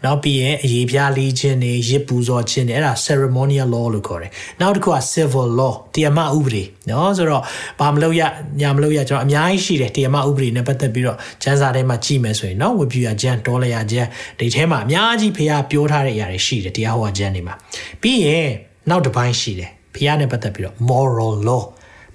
[0.04, 4.30] နောက်ပြီးရင်အရေးပြားလေးခြင်းနေရစ်ပူဇော်ခြင်းနေအဲ့ဒါ ceremonial law လို့ခေါ်တယ်။
[4.60, 7.42] နောက်တစ်ခုက civil law တရားမဥပဒေနော်ဆိုတော့
[7.80, 8.22] ဘာမလုပ်ရ
[8.60, 14.08] ညာမလုပ်ရကျွန်တော်အများကြီးရှိတယ်တရားမဥပဒေနဲ့ပတ်သက်ပြီးတော့ကျန်းစာထဲမှာကြည့်မယ်ဆိုရင်နော်ဝေပြူရကျန်းတော်လျာကျန်း
[14.38, 17.54] ဒီထဲမှာအများကြီးဖះပြောထားတဲ့အရာတွေရှိတယ်တရားဟောကျန်းတွေမှာ
[18.02, 18.48] ပြီးရင်
[18.88, 21.62] နောက်တစ်ပိုင်းရှိတယ်ဖះနဲ့ပတ်သက်ပြီးတော့ moral law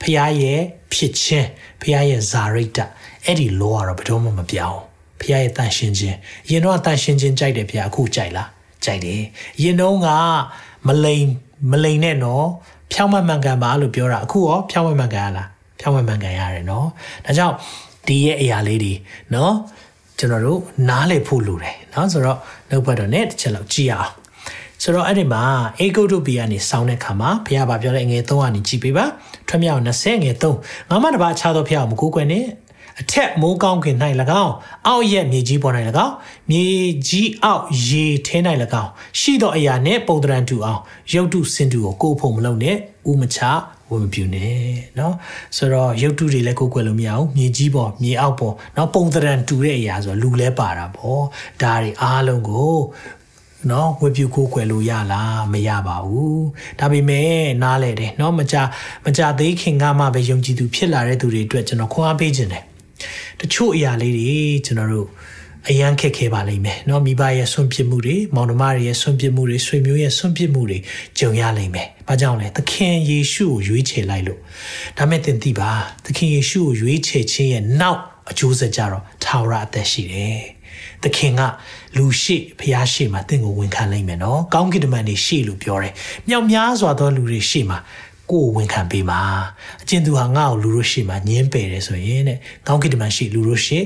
[0.01, 0.61] ဖះရဲ့
[0.93, 1.47] ဖြစ်ခြင်း
[1.81, 2.79] ဖះရဲ့ဇာရိတ
[3.25, 4.79] အဲ့ဒီ law ကတော့ဘယ်တော့မှမပြောင်း
[5.21, 6.17] ဖះရဲ့တန်ရှင်းခြင်း
[6.49, 8.49] ရင်တော့တန်ရှင်းခြင်းကြိုက်တယ်ဖះအခုကြိုက်လား
[8.85, 9.21] ကြိုက်တယ်
[9.61, 10.07] ရင်တော့က
[10.87, 11.25] မလိန်
[11.71, 12.45] မလိန်နဲ့နော်
[12.91, 15.47] ဖြောင်းမမှန်ကန်ပါလို့ပြောတာအခုရောဖြောင်းမမှန်ကန်ရလား
[15.79, 16.87] ဖြောင်းမမှန်ကန်ရတယ်နော်
[17.25, 17.55] ဒါကြောင့်
[18.07, 18.93] ဒီရဲ့အရာလေးတွေ
[19.35, 19.53] နော်
[20.19, 20.59] ကျွန်တော်တို့
[20.89, 22.37] နားလည်ဖို့လိုတယ်နော်ဆိုတော့
[22.69, 24.11] နှုတ်ဘတ်တော်နဲ့တစ်ချက်လောက်ကြည့်အောင်
[24.82, 25.42] ဆိုတော့အဲ့ဒီမှာ
[25.78, 29.04] အေဂုတ်တုပီကနေစောင်းတဲ့ခါမှာဘုရားဗာပြောတဲ့ငွေ3ကနေကြည့်ပေးပါ
[29.48, 32.46] ထွမြောက်20ငွေ3ငါမတပါအခြားသောဘုရားမကူကွယ်နဲ့
[33.00, 33.96] အထက်မိုးကောင်းခင်၌၎
[34.44, 34.54] င်း
[34.86, 35.74] အောက်ရက်မြေကြီးပေါ်၌၎
[36.06, 36.14] င်း
[36.50, 36.64] မြေ
[37.08, 38.38] ကြီးအောက်ရေထဲ၌၎
[38.82, 38.90] င်း
[39.20, 40.80] ရှိသောအရာနှင့်ပုံတရံတူအောင်
[41.14, 42.76] ရုပ်တုစင်တူကိုကိုယ်ဖို့မလုပ်နဲ့
[43.10, 43.40] ဥမချ
[43.90, 44.58] ဝမပြူနဲ့
[44.96, 45.12] เนาะ
[45.56, 51.22] ဆိုတော့ရုပ်တုတွေလည်းကိုယ်ကွယ်လို့မရအောင်မြေကြီးပေါ်မြေအောက်ပေါ်เนาะပုံတရံတူတဲ့အရာဆိုလူလဲပါတာပေါ့
[51.62, 52.74] ဒါတွေအားလုံးကို
[53.70, 56.44] နော်ဝေပြူကိုကွယ်လို့ရလားမရပါဘူး
[56.78, 58.56] ဒါပေမဲ့နားလဲတယ်နော်မကြ
[59.04, 62.64] မကြသေးခင်ကမှပဲယုံကြည်သူဖြစ်လာတဲ့သူတွေအတွက်ကျွန်တော်ခွန်အားပေးခြင်းတယ်
[63.40, 64.32] တချို့အရာလေးတွေ
[64.66, 65.08] ကျွန်တော်တို့
[65.70, 70.78] အရန်ခက်ခဲပါလိမ့်မယ်เนาะမိဘရဲ့ဆွန့်ပစ်မှုတွေမောင်နှမတွေရဲ့ဆွန့်ပစ်မှုတွေဆွေမျိုးရဲ့ဆွန့်ပစ်မှုတွေ
[71.18, 74.40] ကြုံရလိမ့်မယ်။ဘာကြောင့်လဲသခင်ယေရှုကိုရွေးချယ်လိုက်လို့
[74.98, 75.70] ဒါမဲ့သင်သိပါ
[76.04, 80.40] သခင်ယေရှုကိုရွေးချယ်ခြင်းရဲ့နောက်အကျိုးဆက်ကြတော့ထာဝရအသက်ရှိတယ်။
[81.02, 81.40] သခင်က
[81.97, 85.93] လူရှိဖျားရှိမှာသင်ကိုဝန်ခံနိုင်မယ်နော်။ကောင်းကင်တမန်တွေရှိလို့ပြောတယ်။
[86.29, 87.79] မြောက်များစွာသောလူတွေရှိမှာ
[88.31, 89.21] ကိုယ်ဝန်ခံပေးမှာ
[89.81, 93.79] အကျဉ်သူဟာငါ့ကိုလူတို့ရှိမှာညင်းပယ်တယ်ဆိုရင်တဲ့ကောင်းကင်တမန်ရှိလူတို့ရှိ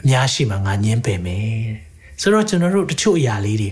[0.00, 1.50] အများရှိမှာငါညင်းပယ်မယ်
[2.20, 3.70] ဆိုတော့ကျွန်တော်တို့တချို့အရာလေးတွေ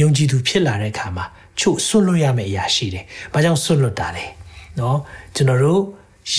[0.00, 1.24] ယုံကြည်သူဖြစ်လာတဲ့အခါမှာ
[1.60, 4.24] ချို့ဆွတ်လွတ်ရမယ့်အရာရှိတယ်။ဘာကြောင့်ဆွတ်လွတ်တာလဲ။
[4.78, 4.98] နော်
[5.34, 5.82] ကျွန်တော်တို့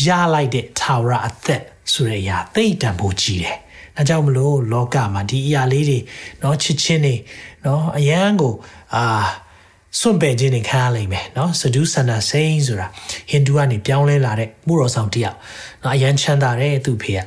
[0.05, 1.61] ရလိုက်တဲ့ထာဝရအသက်
[1.91, 3.57] ဆိုတဲ့အရာသိတံဖို့ကြီးတယ်။
[3.96, 5.98] ဒါကြောင့်မလို့လောကမှာဒီအရာလေးတွေ
[6.42, 7.14] နော်ချစ်ချင်းတွေ
[7.64, 8.54] နော်အယံကို
[8.94, 9.04] အာ
[10.00, 12.86] စွန့်ပယ်ခြင်းတွေခံရလိမ့်မယ်เนาะစဒူးဆန္ဒစိန်ဆိုတာ
[13.30, 15.36] ဟိန္ဒူကနေပြောင်းလဲလာတဲ့မှုတော်ဆောင်တယောက်
[15.80, 17.20] เนาะအယံချမ်းသာတဲ့သူ့ဖေက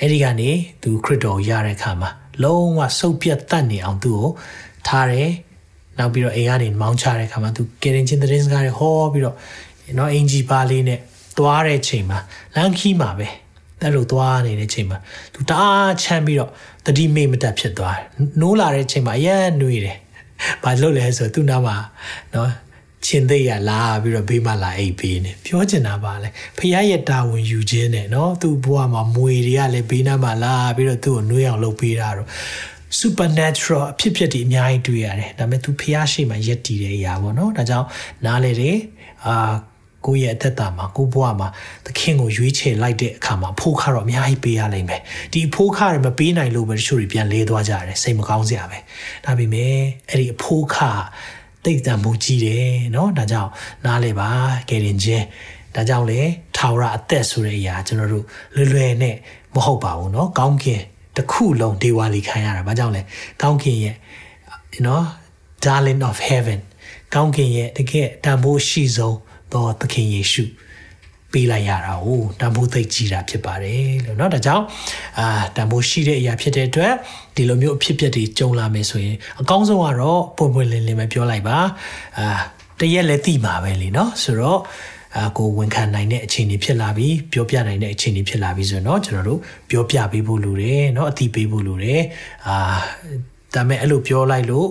[0.00, 0.50] အဲ့ဒီကနေ
[0.82, 2.10] သူခရစ်တော်ရတဲ့အခါမှာ
[2.42, 4.30] လုံးဝစုပ်ပြတ်တတ်နေအောင်သူ့ကို
[4.86, 5.30] ထားတယ်
[5.98, 9.36] နောက်ပြီးတော့အိမ်ကနေမောင်းချတဲ့အခါမှာသူကယ်ရင်ချင်းသတင်းစကားတွေဟောပြီးတော့
[9.96, 10.98] เนาะအင်ဂျီပါလေးနဲ့
[11.38, 12.18] သွားတဲ့ချိန်မှာ
[12.54, 13.41] လမ်းခီးမှာပဲသ
[13.82, 14.98] အဲ့လိုသွားနေတဲ့ချိန်မှာ
[15.34, 16.50] သူတအားချမ်းပြီးတော့
[16.86, 18.04] တတိမိတ်မတက်ဖြစ်သွားတယ်
[18.40, 19.98] နိုးလာတဲ့ချိန်မှာအရင်နှွေးတယ်
[20.62, 21.76] ဘာလို့လဲဆိုသူ့နားမှာ
[22.34, 22.50] နော်
[23.06, 32.28] ချင်းသိရလာပြီးတော့ဘေးမှာလာအိပ်ပေးနေပြောချင်တာပါလေဖခင်ရဲ့တာဝန်ယူခြင်းနဲ့เนาะသူ့ဘဝမှာမွေတွေကလည်းဘေးနားမှာလာပြီးတော့သူ့ကိုနှွေးအောင်လုပ်ပေးတာတော့
[33.00, 37.86] supernatural အဖြစ်ဖြစ်တွေအများကြီးတွေ့ရတယ်ဒါပေမဲ့သူဖះရှိမှရက်တည်တဲ့အရာပေါ့နော်ဒါကြောင့်
[38.24, 38.76] နားလေတယ်
[39.26, 39.52] အာ
[40.06, 41.48] ကိုယ့်ရဲ့အသက်တာမှာကိုယ့်ဘဝမှာ
[41.86, 45.00] သခင်ကိုရွေးချယ်လိုက်တဲ့အခါမှာဖိုးခါတော့အများကြီးပေးရလိမ့်မယ်
[45.32, 48.78] ဒီအဖိုးခါရမပေးနိုင်လို့ပဲတချို့တွေပြန်လဲသွားကြတယ်စိတ်မကောင်းစရာပဲ
[49.24, 49.74] ဒါပေမဲ့
[50.08, 50.90] အဲ့ဒီအဖိုးခါ
[51.64, 53.50] တိတ်တံမှုကြီးတယ်เนาะဒါကြောင့်
[53.84, 54.28] နားလေပါ
[54.68, 55.24] ကယ်တင်ခြင်း
[55.74, 56.20] ဒါကြောင့်လေ
[56.56, 58.24] ထာဝရအသက်ဆိုတဲ့အရာကျွန်တော်တို့
[58.54, 59.16] လွယ်လွယ်နဲ့
[59.54, 60.82] မဟုတ်ပါဘူးเนาะကောင်းကင်
[61.16, 63.02] တစ်ခုလုံးဒေဝါလီခံရတာဘာကြောင့်လဲ
[63.42, 63.96] ကောင်းကင်ရဲ့
[64.86, 65.04] နော်
[65.64, 66.60] darling of heaven
[67.14, 69.16] ကောင်းကင်ရဲ့တကယ်တန်ဖိုးရှိဆုံး
[69.52, 70.44] သောသခင်ယေရှု
[71.32, 72.06] ပေးလိုက်ရတာ哦
[72.40, 74.64] တန်ဖိုးသိကြီးတာဖြစ်ပါတယ်လို့เนาะဒါကြောင့်
[75.18, 75.26] အာ
[75.56, 76.92] တန်ဖိုးရှိတဲ့အရာဖြစ်တဲ့အတွက်
[77.36, 81.58] ဒီလိုမျိုးအဖြစ်အပျက်တွေကြုံလာမယ်ဆိုရင်အကောင်းဆုံးကတော့ပွင့်ပွင့်လင်းလင်းပဲပြောလိုက်ပါ
[82.18, 82.26] အာ
[82.80, 84.60] တရက်လည်းသိမှာပဲလीเนาะဆိုတော့
[85.16, 92.02] အာကိုဝန်ခံနိုင်တဲ့အခြေအနေဖြစ်လာပြီပြောပြနိုင်တဲ့အခြေအနေဖြစ်လာပြီဆိုတော့ကျွန်တော်တို့ပြောပြပေးဖို့လိုတယ်เนาะအသိပေးဖို့လိုတယ်
[92.46, 92.56] အာ
[93.54, 94.68] ဒါမဲ့အဲ့လိုပြောလိုက်လို့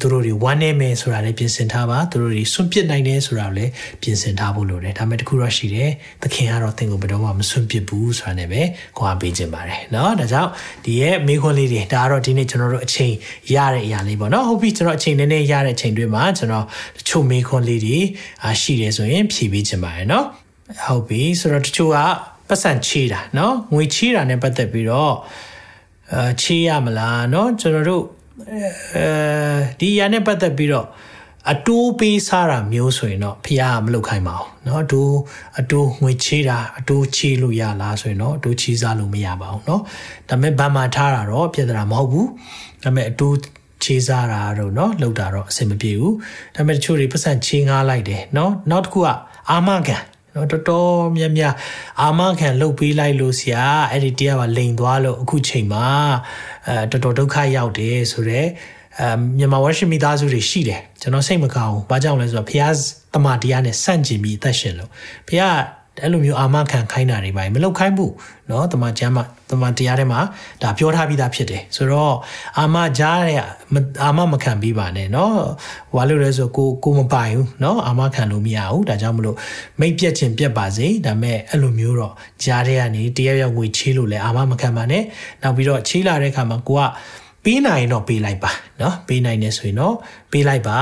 [0.00, 3.70] သူတို့တွေဝမ်းနေမယ်ဆိုတာလည်းပြင်ဆင်ထားပါသူတို့တွေစွန့်ပစ်နိုင်တယ်ဆိုတာလည်း
[4.02, 5.90] ပြင်ဆင်ထားဖို့လိုတယ်ဒါမဲ့တခုတော့ရှိတယ်
[6.22, 8.62] သခင်ကတော့သင်ကိုဘယ်တော့မှမစွန့်ပစ်ဘူးဆိုတာနဲ့ပဲ
[8.98, 10.50] ခွာပေးခြင်းပါတယ်เนาะဒါကြောင့်
[10.84, 13.12] ဒီရဲ့မိခွန်းလေးတွေဒါကတော့ဒီနေ့ကျွန်တော်တို့အချိန်
[13.54, 16.64] ရတဲ့အရာလေးပေါ့เนาะဟုတ်ပြီကျွန်တော်အချိန်နည်းနည်းရတဲ့အချိန်တွေမှာကျွန်တော်
[16.98, 17.98] တချို့မိခွန်းလေးတွေ
[18.44, 20.24] အာရှိတယ်ဆိုရင်ဖြည့်ပေးခြင်းပါတယ်เนาะ
[20.84, 21.98] ဟုတ်ပြီဆိုတော့တချို့က
[22.48, 25.14] ပတ်စံချေးတာเนาะငွေချေးတာနဲ့ပတ်သက်ပြီးတော့
[26.14, 28.04] အာချေးရမလားเนาะကျွန်တော်တို့
[28.96, 29.06] အဲ
[29.80, 30.88] ဒီရနဲ့ပတ်သက်ပြီးတော့
[31.52, 35.14] အတိုးပေးစားတာမျိုးဆိုရင်တော့ဖះမလုပ်ခိုင်းပါဘူးเนาะအတိုး
[35.60, 39.80] အတိုးငွေချေးတာအတိုးချေးလို့ရလားဆိုရင်တော့အတိုးချေးစားလို့မရပါဘူးเนาะ
[40.28, 42.28] ဒါပေမဲ့ဗမာထားတာတော့ပြဿနာမဟုတ်ဘူး
[42.82, 43.36] ဒါပေမဲ့အတိုး
[43.84, 46.14] ချေးစားတာတော့เนาะလောက်တာတော့အဆင်မပြေဘူး
[46.54, 49.08] ဒါပေမဲ့တချို့တွေပတ်စံချေးငားလိုက်တယ်เนาะနောက်တစ်ခုက
[49.50, 49.98] အာမခံ
[50.36, 51.54] နော်တော်တော်များများ
[52.02, 55.86] အာမခံလှုပ်ပေးလိုက်လို့ဆရာအဲ့ဒီတရားကလိန်သွားလို့အခုချိန်မှာ
[56.67, 58.47] အဲတော်တော်ဒုက္ခရောက်တယ်ဆိုတော့
[58.99, 59.07] အဲ
[59.37, 62.63] မြန်မာဝါရှင်မိသားစုတွေရှိတယ်ကျွန်တော်စိတ်မကောင်းဘူးဘာကြောင့်လဲဆိုတော့ဖះ
[63.13, 64.89] တမတရားနဲ့ဆန့်ကျင်ပြီးအသက်ရှင်လို့
[65.27, 65.41] ဖះ
[66.02, 68.12] အဲ့လိုမျိုးအာမခံခိုင်းတာတွေပါမလောက်ခိုင်းဘူး
[68.48, 70.20] เนาะတမန်ကျမ်းမှာတမန်တရားထဲမှာ
[70.62, 72.14] ဒါပြောထားပြီးသားဖြစ်တယ်ဆိုတော့
[72.58, 73.40] အာမကြားတဲ့
[74.04, 75.32] အာမမခံပြီးပါနဲ့เนาะ
[75.92, 79.36] ဟွာလို့လဲဆိုကိုကိုမပိုင်ဘူးเนาะအာမခံလို့မရဘူးဒါကြောင့်မလို့
[79.80, 85.02] မိတ်ပြက်ခြင်းပြက်ပါစေဒါမဲ့အဲ့လိုမျိုးတော့ကြားတဲ့ကနေတရားရောက်ငွေချေးလို့လဲအာမမခံပါနဲ့
[85.42, 86.82] နောက်ပြီးတော့ချေးလာတဲ့အခါမှာကိုက
[87.44, 89.94] ပေးနိုင်တော့ပေးလိုက်ပါเนาะပေးနိုင်နေဆိုရင်တော့
[90.32, 90.78] ပေးလိုက်ပါ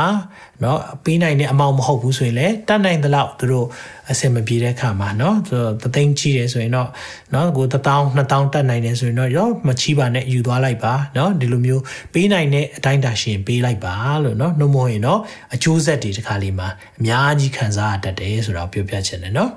[0.61, 3.66] เนาะပေးနိုင်တဲ့အမောင်မဟုတ်ဘူးဆိုရင်လည်းတတ်နိုင်သလောက်သူတို့
[4.11, 5.35] အဆင်မပြေတဲ့ခါမှာเนาะ
[5.83, 6.89] သသိန်းကြီးတယ်ဆိုရင်တော့
[7.33, 7.77] เนาะကို1000
[8.16, 11.83] 2000တတ်နိုင်တယ်ဆိုရင်တော့ရောမချီးပါနဲ့ယူသွားလိုက်ပါเนาะဒီလိုမျိုး
[12.14, 13.95] ပေးနိုင်တဲ့အတိုင်းတာရှင်ပေးလိုက်ပါ
[14.25, 15.20] လို့เนาะနှုတ်မဟုတ်ရင်တော့
[15.55, 16.68] အကျိုးဆက်တွေတစ်ခါလေးမှာ
[16.99, 19.51] အများကြီးခံစားရတတ်တယ်ဆိုတော့ပြောပြချင်တယ်เนาะ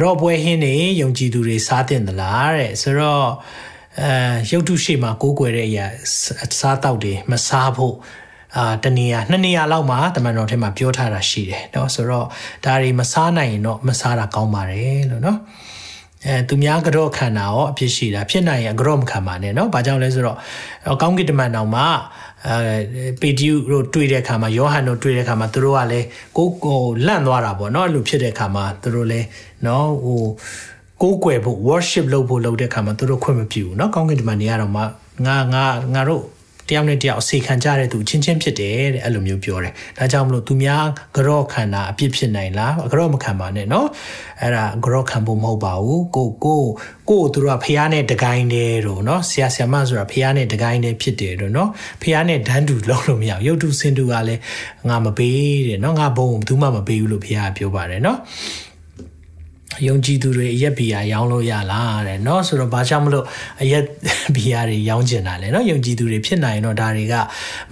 [0.00, 3.26] ရောပွဲဟင်းနေယုံကြည်သူတွေစားတင်သလားတဲ့ဆိုတော့
[4.00, 5.86] အဲရုပ်တုရှိမှကိုးကွယ်တဲ့အရာ
[6.58, 7.96] စားတောက်တွေမစားဖို့
[8.56, 12.26] အာတနေရာနှစ်နေရာလောက်မှာတမန်တော်ထဲမှာပြောထားတာရှိတယ်เนาะဆိုတော့
[12.64, 15.38] ဒါတွေမစားနိုင်ရင်တော့မစားတာကောင်းပါတယ်လို့เนาะ
[16.26, 20.36] အဲသူများကြော့ခံတာရောအဖြစ်ရှိတာဖြစ်နိုင်ရင်ကြော့မခံပါနဲ့เนาะဘာကြောင့်လဲဆိုတော့
[21.02, 21.86] ကောင်းကင်တမန်တော်မှာ
[22.48, 29.26] အဲပေတျုတို့တွေ့တဲ့အခါမှာယောဟန်တို့တွေ့တဲ့အခါမှာသူတို့ကလည်းကိုကိုလန့်သွားတာပေါ့เนาะအဲ့လိုဖြစ်တဲ့အခါမှာသူတို့လည်း
[29.64, 30.22] เนาะဟို
[31.02, 34.82] ကိုးကွယ်ဖို့ worship လုပ်ဖို့လုပ်တဲ့ခါမှာသူတို့ခွင့်မပြုဘူးเนาะကောင်းကင်တမန်တွေကတော့မှ
[35.26, 35.64] ငါငါ
[35.94, 36.24] ငါတို့
[36.70, 40.84] တယောက်နဲ့တယောက်အစီခံကြတဲ့သူချင်းချင်းဖြစ်တယ်တဲ့အဲ့လိုမျိုးပြောတယ်ဒါကြောင့်မလို့သူများ
[41.16, 43.86] ကြော့ခံတာအပြစ်ဖြစ်နိုင်လားကြော့မခံပါနဲ့เนาะ
[44.40, 46.62] အဲ့ဒါကြော့ခံဖို့မဟုတ်ပါဘူးကိုကို
[47.10, 51.68] ကိုသူတို့ကဖះနဲ့တကိုင်းတယ်တို့เนาะဆရာဆရာမဆိုတာဖះနဲ့တကိုင်းတယ်ဖြစ်တယ်တို့เนาะ
[52.02, 54.40] ဖះနဲ့ဒန်းတူလုံးလို့မရဘူးရုပ်တုစင်တူကလည်း
[54.88, 58.18] ငါမပေးတဲ့เนาะငါဘုံဘယ်သူမှမပေးဘူးလို့ဖះကပြောပါတယ်เนาะ
[59.86, 63.24] ယုံကြည်သူတွေအရက်ဘီယာရောင်းလို့ရလားတဲ့เนาะဆိုတော့ဘာကြောင့်မလို့
[63.62, 63.84] အရက်
[64.36, 67.14] ဘီယာတွေရောင်းကျင်တာလဲเนาะယုံကြည်သူတွေဖြစ်နိုင်တော့ဒါတွေက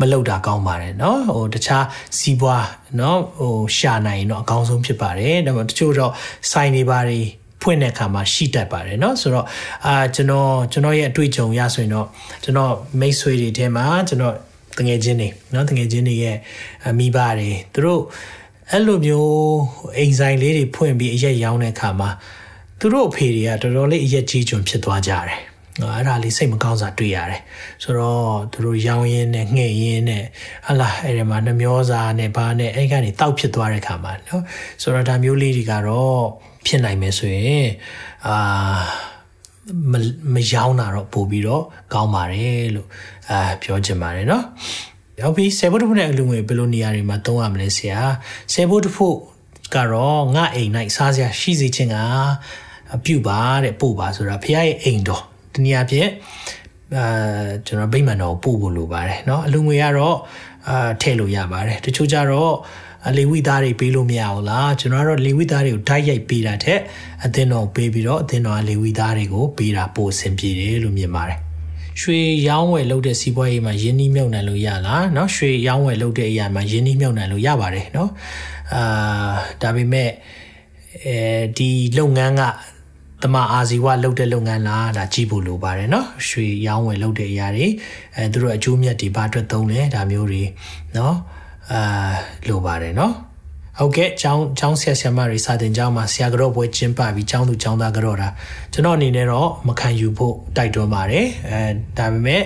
[0.01, 1.85] မလောက်တာကောင်းပါတယ်เนาะဟိုတခြား
[2.19, 2.67] စီးပွား
[2.97, 6.13] เนาะဟိုရှာနိုင်တော့အကောင်းဆုံးဖြစ်ပါတယ်ဒါပေမဲ့တချို့တော့
[6.51, 7.21] စိုင်းနေပါတွေ
[7.63, 9.47] ဖွင့်တဲ့အခါမှာရှိတတ်ပါတယ်เนาะဆိုတော့
[9.87, 12.07] အာကျွန်တော်ကျွန်တော်ရဲ့အတွေ့အကြုံရဆိုရင်တော့
[12.45, 14.35] ကျွန်တော်မိတ်ဆွေတွေထဲမှာကျွန်တော်
[14.79, 16.37] တငယ်ချင်းတွေเนาะတငယ်ချင်းတွေရဲ့
[16.99, 18.03] မိဘတွေသူတို့
[18.76, 19.34] အဲ့လိုမျိုး
[19.98, 22.10] အိမ်ဆိုင်လေးတွေဖွင့်ပြီးအရက်ရောင်းတဲ့အခါမှာ
[22.80, 25.42] သူတို့အဖေတွေကတော်တော်လေးအရက်ကြီးကျွံဖြစ်သွားကြတယ်
[25.80, 27.42] အဲ့ဒါလေးစိတ်မကောင်းစွာတွေ့ရတယ်
[27.84, 30.24] ဆိုတော့သူတို့ရောင်းရင်းနဲ့ငှဲ့ရင်းနဲ့
[30.68, 34.44] ဟလာအဲ့ဒီမှာနှမျောစာနဲ့ဘာနဲ့အဲ့ကနေတောက်ဖြစ်သွားတဲ့ခါမှာနော်
[34.82, 36.22] ဆိုတော့ဒါမျိုးလေးတွေကတော့
[36.66, 37.66] ဖြစ်နိုင်မယ်ဆိုရင်
[38.28, 38.36] အာ
[39.92, 39.94] မ
[40.34, 41.64] မရောင်းတာတော့ပို့ပြီးတော့
[41.94, 42.88] ကောင်းပါတယ်လို့
[43.30, 48.01] အာပြောချင်ပါတယ်เนาะဟုတ်ပြီဆယ်ဘုတ်တစ်ဖုတ်နဲ့အလူငွေဘယ်လိုနေရာတွေမှာသုံးရမလဲဆရာ
[48.53, 49.19] ဆယ်ဘုတ်တစ်ဖုတ်
[49.75, 51.97] ကတော့ငါအိမ်၌စားစရာရှိစေခြင်းက
[52.95, 55.23] အပြုပါတဲ့ပို့ပါဆိုတာဖခင်ရဲ့အိမ်တော်
[55.55, 56.09] တနည်းအားဖြင့်
[56.97, 60.17] အာကျွန်တော်ဗိမာန်တော်ပို့ဖို့လိုပါတယ်เนาะအလူငွေကတော့
[60.69, 62.55] အာထည့်လို့ရပါတယ်တချို့ကြတော့
[63.19, 66.79] လေဝိသားတွေပေးလို့မရဘူးလားကျွန်တော်ကတော့လေဝိသားတွေကိုဓာတ်ရိုက်ပေးတာတဲ့
[67.25, 71.39] အသင်းတော်ပေးပြီးတော့အသင်းတော်ကလေဝိသားတွေကိုပေးတာပို့အဆင်ပြေတယ်လို့မြင်ပါတယ်
[72.01, 78.09] ရွှေရောင်းဝယ်လုပ်တဲ့စီးပွားရေးမှာယင်းနှီးမြုပ်နှံလို့ရလားเนาะရွှေရောင်းဝယ်လုပ်တဲ့အရာမှာယင်းနှီးမြုပ်နှံလို့ရပါတယ်เนาะ
[78.75, 80.11] အာဒါပေမဲ့
[81.07, 81.17] အဲ
[81.59, 82.43] ဒီလုပ်ငန်းက
[83.23, 87.67] တမအာဇီဝလုပ်တဲ့လုပ်ငန်းလားဒါကြည့်ဖို့လိုပါတယ်เนาะရွှေရောင်းဝယ်လုပ်တဲ့အရာတွေ
[88.17, 90.43] အဲသူတို့အကျိုးမြတ်တွေဘာအတွက်သုံးလဲဒါမျိုးတွေ
[90.95, 91.15] เนาะ
[91.73, 92.13] အာ
[92.49, 93.13] လိုပါတယ်เนาะ
[93.79, 98.29] ဟုတ်ကဲ့ကျောင်းကျောင်းဆရာဆရာမတွေစာတင်ကျောင်းမှာဆရာကြောပွဲကျင်းပပြီးကျောင်းသူကျောင်းသားကြောတာ
[98.73, 101.61] ကျွန်တော်အနေနဲ့တော့မခံယူဖို့တိုက်တွန်းပါတယ်အဲ
[101.99, 102.43] ဒါပေမဲ့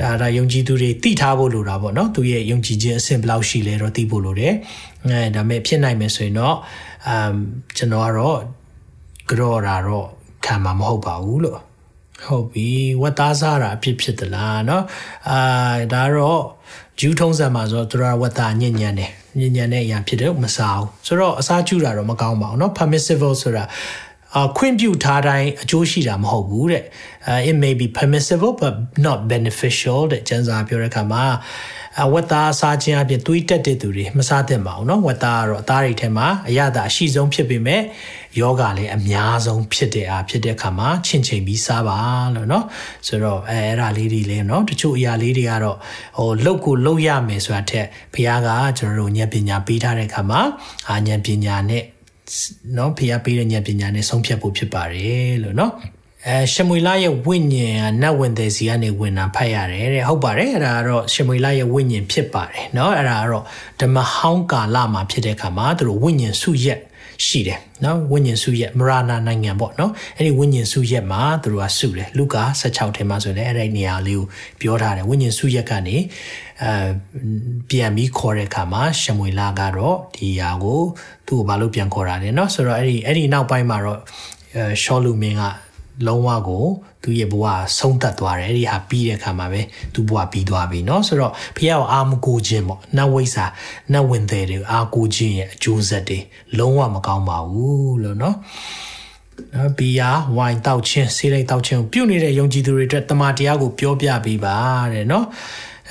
[0.00, 4.54] ဒါဒါယုံကြည်သူတွေသိထားဖို့လိုတာပေါ့နော်သူရဲ့ယုံကြည်ခြင်းအဆင့်ဘယ်လောက်ရှိလဲတော့သိဖို့လိုတယ်
[5.06, 6.56] အဲဒါပေမဲ့ဖြစ်နိုင်မယ်ဆိုရင်တော့
[7.08, 7.34] အမ်
[7.76, 8.38] ကျွန်တော်ကတော့
[9.30, 10.06] ကြောတာတော့
[10.44, 11.60] ခံမှာမဟုတ်ပါဘူးလို့
[12.24, 12.68] ဟုတ်ပြီ
[13.02, 14.82] ဝတ်သားစားတာအဖြစ်ဖြစ်သလားเนาะ
[15.30, 15.40] အာ
[15.92, 16.42] ဒါတော့
[17.00, 23.64] ဂျူးထုံးစံမှာဆိုတော့သူတို့ကဝတ်သားညဉ့်ညံ့တယ် ညဉ့်ညံ့တဲ့အရာဖြစ်တယ်မစားဘူးဆိုတော့အစားကျူတာတော့မကောင်းပါဘူးเนาะ permissible ဆိုတာ
[24.36, 26.84] အခွင့်ပြုထားတိုင်းအကျိုးရှိတာမဟုတ်ဘူးတဲ့
[27.48, 28.74] it may be permissible but
[29.06, 31.24] not beneficial တဲ့ကျန်းစာပြောတဲ့အခါမှာ
[32.04, 37.82] အဝတ်သားစားခြင်းအပြင်သွေးတက်တဲ့သူတွေမစားသင့်ပါဘူးเนาะဝတ်သားကတော့အသားတွေထဲမှာအရသာအရှိဆုံးဖြစ်ပေမဲ့
[38.40, 41.98] ယောဂလည်းအများဆုံးဖြစ်တဲ့အားဖြစ်တဲ့အခါမှာချင့်ချိန်ပြီးစားပါ
[42.34, 42.64] လို့เนาะ
[43.06, 45.76] ဆိုတော့အဲအဲ့ဒါလေးတွေလည်းเนาะတချို့အရာလေးတွေကတော့
[46.18, 50.40] ဟိုလောက်ကိုလောက်ရမယ်ဆိုတာထက်ဘုရားကကျွန်တော်တို့ဉာဏ်ပညာပေးထားတဲ့အခါမှာ
[50.90, 51.84] အာဉာဏ်ပညာနဲ့
[52.74, 55.72] เนาะဘုရားပေးတဲ့ဉာဏ်ပညာနဲ့ဆုံးဖြတ်ဖို့ဖြစ်ပါတယ်လို့เนาะ
[56.26, 63.44] အဲရှမွေလာရဲ့ဝိညာဉ်ကနတ်ဝင်တဲ့စီကနေဝင်တာဖတ်ရတယ်တဲ့ဟုတ်ပါတယ်အဲ့ဒါကတော့ရှမွေလာရဲ့ဝိညာဉ်ဖြစ်ပါတယ်เนาะအဲ့ဒါကတော့
[63.80, 66.80] ဓမ္မဟောင်းကာလမှာဖြစ်တဲ့အခါမှာသူတို့ဝိညာဉ်စုရက်
[67.25, 74.25] ရှိတယ်နော်ဝိညာဉ်စုရက်မရနာနိုင်ငံပေါ့နော်အဲ့ဒီဝိညာဉ်စုရက်မှာသူတို့ကစုတယ်လူကာ16ထဲမှာဆိုရင်အဲ့ဒီနေရာလေးကို
[74.61, 75.97] ပြောထားတယ်ဝိညာဉ်စုရက်ကနေ
[76.63, 76.89] အဲ
[77.69, 80.81] ပြန်ပြီးခေါ်တဲ့အခါမှာရှမွေလာကတော့ဒီရာကို
[81.27, 83.99] သူ့ကိုဘာလို့ပြန်ခေါ်တာလဲနော်ဆိုတော့အဲ့ဒီအဲ့ဒီနောက်ပိုင်းမှာတော့
[84.83, 85.43] ရှောလူမင်းက
[86.06, 86.64] လုံးဝကို
[87.02, 87.44] သူရဲ့ဘဝ
[87.78, 89.60] ဆုံးသက်သွားတယ်အဲ့ဒီဟာပြီးတဲ့အခါမှာပဲ
[89.94, 93.44] သူဘဝပြီးသွားပြီเนาะဆိုတော့ဖះကိုအာမကိုခြင်းပေါ့နတ်ဝိစာ
[93.92, 96.18] နတ်ဝင်တဲ့တွေအာကိုခြင်းရဲ့အကျိုးဆက်တွေ
[96.58, 98.34] လုံးဝမကောင်းပါဘူးလို့เนาะ
[99.54, 104.56] နော်ဘီယာဝိုင်တောက်ချင်းဆေးလိုက်တောက်ချင်းပြုတ်နေတဲ့ယုံကြည်သူတွေအတွက်တမန်တရားကိုပြောပြပေးပါ
[104.92, 105.24] တဲ့เนาะ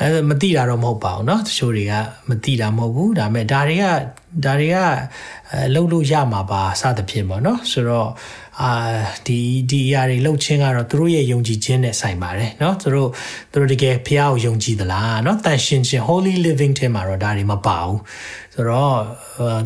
[0.01, 1.93] အဲမတိတာတော့မဟုတ်ပါဘူးเนาะတချို့တွေက
[2.29, 3.85] မတိတာမဟုတ်ဘူးဒါပေမဲ့ဒါတွေက
[4.43, 4.77] ဒါတွေက
[5.51, 8.09] အဲလှုပ်လို့ရမှာပါစသဖြင့်ပေါ့เนาะဆိုတော့
[8.63, 8.71] အာ
[9.27, 9.39] ဒီ
[9.69, 13.09] ဒီအရာတွေလှုပ်ချင်းကတော့သူတို့ရဲ့ယုံကြည်ခြင်းနဲ့ဆိုင်ပါတယ်เนาะသူတို့
[13.51, 17.99] သူတို့တကယ်ဖះကိုယုံကြည်သလားเนาะတန်ရှင်းခြင်း holy living ထဲမှာတော့ဒါတွေမပါဘူး
[18.53, 18.97] ဆိုတော့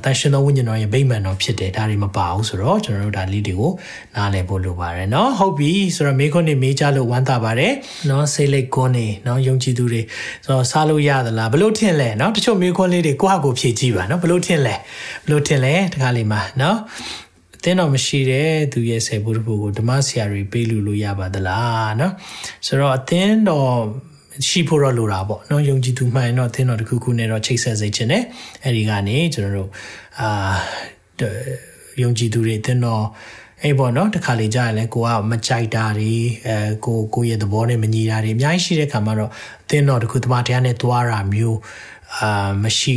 [0.04, 3.72] တန်ရှင်သောဝိညာဉ်တော်ရဲ့ဗိမာန်တော်ဖြစ်တယ်ဒါတွေမပါဘူးဆိုတော့ကျွန်တော်တို့ဒါလေးတွေကို
[4.16, 7.74] နားလည်ဖို့လိုပါတယ်เนาะဟုတ်ပြီဆိုတော့မေခွန်းနေမေးကြလို့ဝမ်းသာပါတယ်
[8.08, 10.02] เนาะစိတ်လိတ်ကွန်းနေเนาะယုံကြည်သူတွေ
[10.46, 14.76] ဆိုတော့စားလို့ရသလားဘလို့ထင်လဲเนาะတချို့မေခွန်းလေးတွေကိုယ့်ဟာကိုဖြည့်ကြည့်ပါเนาะဘလို့ထင်လဲ
[15.26, 16.76] ဘလို့ထင်လဲတခါလေးမှာเนาะ
[17.25, 17.25] အ
[17.66, 22.12] တင်းတော်မရှိတဲ့သူရဲ့ဆယ်ဘုရားဘုကိုဓမ္မဆရာတွေပေးလူလို့ရပါသလားเนาะ
[22.66, 23.72] ဆိုတော့အတင်းတော်
[24.48, 28.24] ရှိဖို့တော့လိုတာပေါ့เนาะယုံကြည်သူမှန်တော့အတင်းတော်တစ်ခုခုနဲ့တော့ချိတ်ဆက်စေခြင်းနဲ့
[28.64, 29.70] အဲဒီကနေကျွန်တော်တို့
[30.20, 30.30] အာ
[32.02, 33.06] ယုံကြည်သူတွေအတင်းတော်
[33.64, 36.14] အဲ့ပေါ့နော်တခါလေကြာရင်လဲကိုကမကြိုက်တာတွေ
[36.48, 39.32] အဲကိုကိုရဲ့သဘောနဲ့မညီတာတွေအများကြီးရှိတဲ့ခါမှာတော့
[39.64, 41.58] အတင်းတော်တခုတမတရားနဲ့သွားတာမျိုး
[42.20, 42.96] အာမရှိ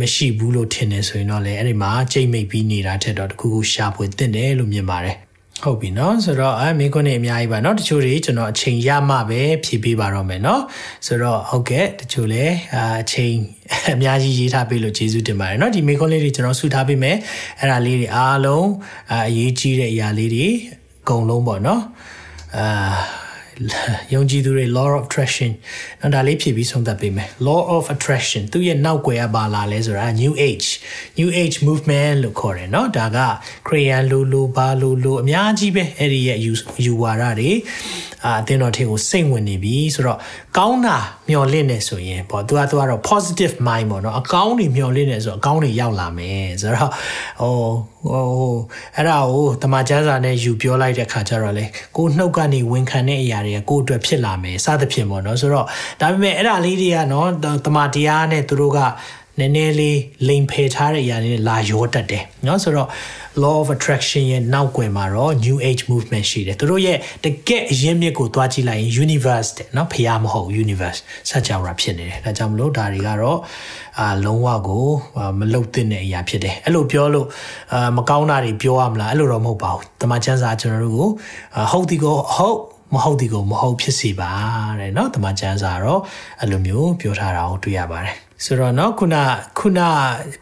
[0.00, 5.16] မရှိဘူးလို့ထင်နေဆိုရင်တော့လေအဲ့ဒီမှာကြိတ်မိတ်ပြီးနေတာထက်တော့တခုခုရှာဖွေတင်တယ်လို့မြင်ပါတယ်
[5.64, 10.60] ဟုတ်ပြီเนาะဆိုတော့အဲမင်းခွန်းနေအများကြီးပါเนาะတချို့တွေကျွန်တော်အချိန်ရမှပဲဖြည့်ပေးပါတော့မယ်เนาะ
[11.06, 12.54] ဆိုတော့ဟုတ်ကဲ့တချို့လည်း
[13.00, 13.34] အချိန်
[13.94, 17.16] အများကြီးရေးထားပေးလို့ကျေးဇူးတင်ပါတယ်เนาะဒီမင်းခွန်းလေးတွေကျွန်တော်ဆုထားပေးမယ်
[17.60, 18.68] အဲ့ဒါလေးတွေအားလုံး
[19.12, 20.46] အရေးကြီးတဲ့အရာလေးတွေ
[21.02, 21.80] အကုန်လုံးပေါ့เนาะ
[22.56, 22.66] အာ
[24.13, 25.51] ယုံကြည်သူတွေ law of attraction
[26.01, 30.67] နော်ဒါလေးဖြည့်ပြီးဆုံးသက်ပေးမယ် law of attraction သူရဲ့နောက်ွယ်ကပါလာလဲဆိုတာ new age
[31.19, 33.19] new age movement လို့ခေါ်တယ်နော်ဒါက
[33.67, 36.39] crayon လိုလိုဘာလိုလိုအများကြီးပဲအဲ့ဒီရဲ့
[36.85, 37.51] ယူဝါဒတွေ
[38.25, 40.19] အာအတင်းတော်ထေကိုစိတ်ဝင်နေပြီဆိုတော့
[40.57, 40.97] ကောင်းတာ
[41.29, 46.91] မျှော်လင့်နေဆိုရင်ပေါ့သူကသူကတော့ positive mind ပေါ့နော်အကောင်းတွေမျှော်လင့်နေဆိုအကောင်းတွေရောက်လာမယ်ဆိုတော့
[47.41, 47.55] ဟို
[48.07, 48.55] ဟို
[48.95, 51.65] အဲ့ဒါကိုတမချန်းစာနဲ့ယူပြောလိုက်တဲ့ခါကျတော့လေ
[51.97, 55.65] ကိုနှုတ်ကနေဝန်ခံတဲ့အရာတွေကကိုအတွက်ဖြစ်လာမယ်စသဖြင့်ပေါ့နော်ဆိုတော့
[56.01, 57.29] ဒါပေမဲ့အဲ့ဒါလေးတွေကနော်
[57.65, 58.79] တမတရားနဲ့သူတို့က
[59.39, 62.87] နည်းနည်းလေးလိမ်ဖယ်ထားတဲ့အရာတွေလာရောတတ်တယ်နော်ဆိုတော့
[63.42, 71.00] law of attraction ရဲ့နောက်ွယ်မှာတော့ new age movement ရှိတယ်သူတို့ရဲ့တကယ့်အရင်းမြစ်ကိုသွားကြည့်လိုက်ရင် universe တဲ့เนาะဖျားမဟုတ် universe
[71.30, 73.38] စัจ java ဖြစ်နေတယ်ဒါကြောင့်မလို့ဒါတွေကတော့
[74.00, 74.86] အာလုံးဝကို
[75.38, 77.26] မလုတ်တဲ့အရာဖြစ်တယ်အဲ့လိုပြောလို့
[77.72, 81.08] အာမကောင်းတာတွေပြောရမလားအဲ့လိုတော့မဟုတ်ပါဘူးတမန်ချန်းစာကျွန်တော်တို့ကို
[81.72, 82.58] ဟုတ်ဒီကိုဟုတ်
[82.94, 84.32] မဟုတ်ဒီကိုမဟုတ်ဖြစ်စီပါ
[84.80, 86.00] တဲ့เนาะတမန်ကျမ်းစာတော့
[86.40, 89.16] အဲ့လိုမျိုးပြောထားတာကိုတွေ့ရပါတယ် ဆိုတော့เนาะခုန
[89.58, 89.80] ခုန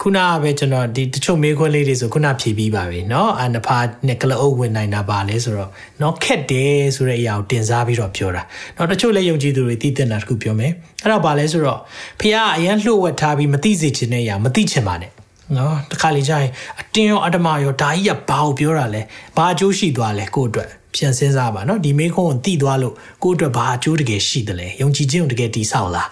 [0.02, 8.42] ခုနပဲကျွန်တော်ဒီတချို့မေးခွန်းလေးတွေဆိုခုနဖြေပြီးပါပြီเนาะအနဖာနဲ့ကလအုပ်ဝင်နိုင်တာပါလဲဆိုတော့เนาะခက်တယ်ဆိုတဲ့အရာကိုတင်စားပြီးတော့ပြောတာ
[8.74, 10.72] เนาะတချို့လည်းယုံကြည်သူတွေသိတဲ့နာတခုပြောမယ်
[11.02, 11.80] အဲ့တော့ပါလဲဆိုတော့
[12.20, 15.10] ဖះအရန်လှုပ်ဝက်ထားပြီးမသိစေချင်တဲ့အရာမသိချင်ပါနဲ့
[15.56, 19.02] နော်တခါလေကြာရင်အတင်းရောအတ္တမရောဒါကြီးကဘာကိုပြောတာလဲ
[19.36, 22.93] ဘာအကျိုးရှိသွားလဲကိုယ့်အတွက် ပြန်စဉ်းစားပါနော်ဒီမေခွန်းကိုတိသွားလို့
[23.23, 26.09] ကိုယ့်အတွက်ဘာအကျိုးတကယ်ရှိတယ်လဲယုံကြည်ခြင်းကိုတကယ်တည်ဆောက်လား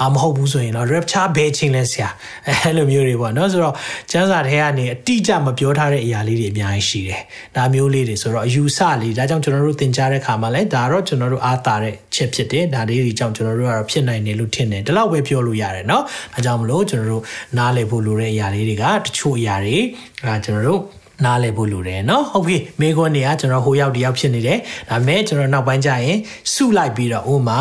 [0.00, 2.08] အာမဟုတ်ဘူးဆိုရင်တော့ rapture ဘယ်ချင်းလဲဆရာ
[2.46, 3.74] အဲ့လိုမျိုးတွေပေါ့နော်ဆိုတော့
[4.10, 7.20] ကျမ်းစာထဲကနေအတိအကျမပြောထားတဲ့အရာလေးတွေအများကြီးရှိတယ်
[7.56, 16.02] ဒါမျိုးလေးတွေဆိုတော့အယူဆလေးဒါကြောင့်ကျွန်တော်တို့သင်ကြားတဲ့ခါမှာလဲဒါတော့ကျွန်တော်တို့အားတာတဲ့ချက်ဖြစ်တယ်ဒါလေးတွေကြောင့်ကျွန်တော်တို့ကတော့ဖြစ်နိုင်တယ်လို့ထင်တယ်ဒီလောက်ပဲပြောလို့ရတယ်နော်
[16.34, 17.22] ဒါကြောင့်မလို့ကျွန်တော်တို့
[17.58, 19.76] နားလည်ဖို့လိုတဲ့အရာလေးတွေကတချို့အရာတွေ
[20.24, 20.80] အဲကျွန်တော်တို့
[21.25, 24.59] နားလည်ဖို့လိုတယ်เนาะဟုတ်ပြီမိခွန်းတွေကကျွန်တော်ဟိုရောက်တယောက်ဖြစ်နေတယ်
[24.89, 26.17] ဒါပေမဲ့ကျွန်တော်နောက်ပိုင်းကျရင်
[26.53, 27.59] စုလိုက်ပြီးတော့ဥမာ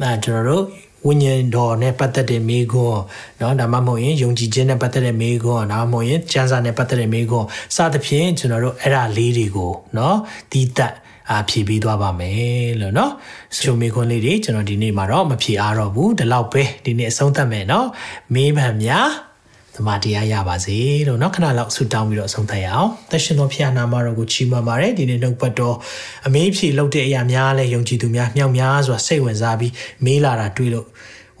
[0.00, 0.64] အဲကျွန်တော်တို့
[1.06, 3.00] ဝိညာဉ်တော်နဲ့ပတ်သက်တဲ့မိခွန်း
[3.38, 10.14] เนาะဒါမှမဟုတ်ရင်ယုံကြည်ခြင်းနဲ့ပတ်သက်တဲ့မိခွန်းဒါမှမဟုတ်ရင်ကျမ်းစာနဲ့ပတ်သက်တဲ့မိခွန်းစသဖြင့်ကျွန်တော်တို့အဲ့ဒါလေးတွေကိုเนาะ
[10.52, 10.94] ဒီသက်
[11.30, 13.10] အာဖြည့်ပြီးသွားပါမယ်လို့เนาะ
[13.62, 17.84] ချိုမေခွန်းလေးတွေကျွန်တော်ဒီနေ့မှာတော့မဖြည့်အားတော့ဘူးဒီလောက်ပဲဒီနေ့အဆုံးသတ်မယ်เนาะ
[18.34, 19.08] မေးမှန်များ
[19.75, 25.75] သမာတရားရပါစေလို့နောက်ခဏလောက်ဆုတောင်းပြီးတော့ဆုံးသက်ရအောင်သရှင်တော်ဖခင်နာမတော်ကိုချီးမွမ်းပါတယ်ဒီနေ့နှုတ်ပတ်တော်
[26.27, 29.73] အမေးဖြေလုပ်တဲ့အရာများလဲယုံကြည်သူများမြောက်များစွာစိတ်ဝင်စားပြီး
[30.05, 30.87] မေးလာတာတွေ့လို့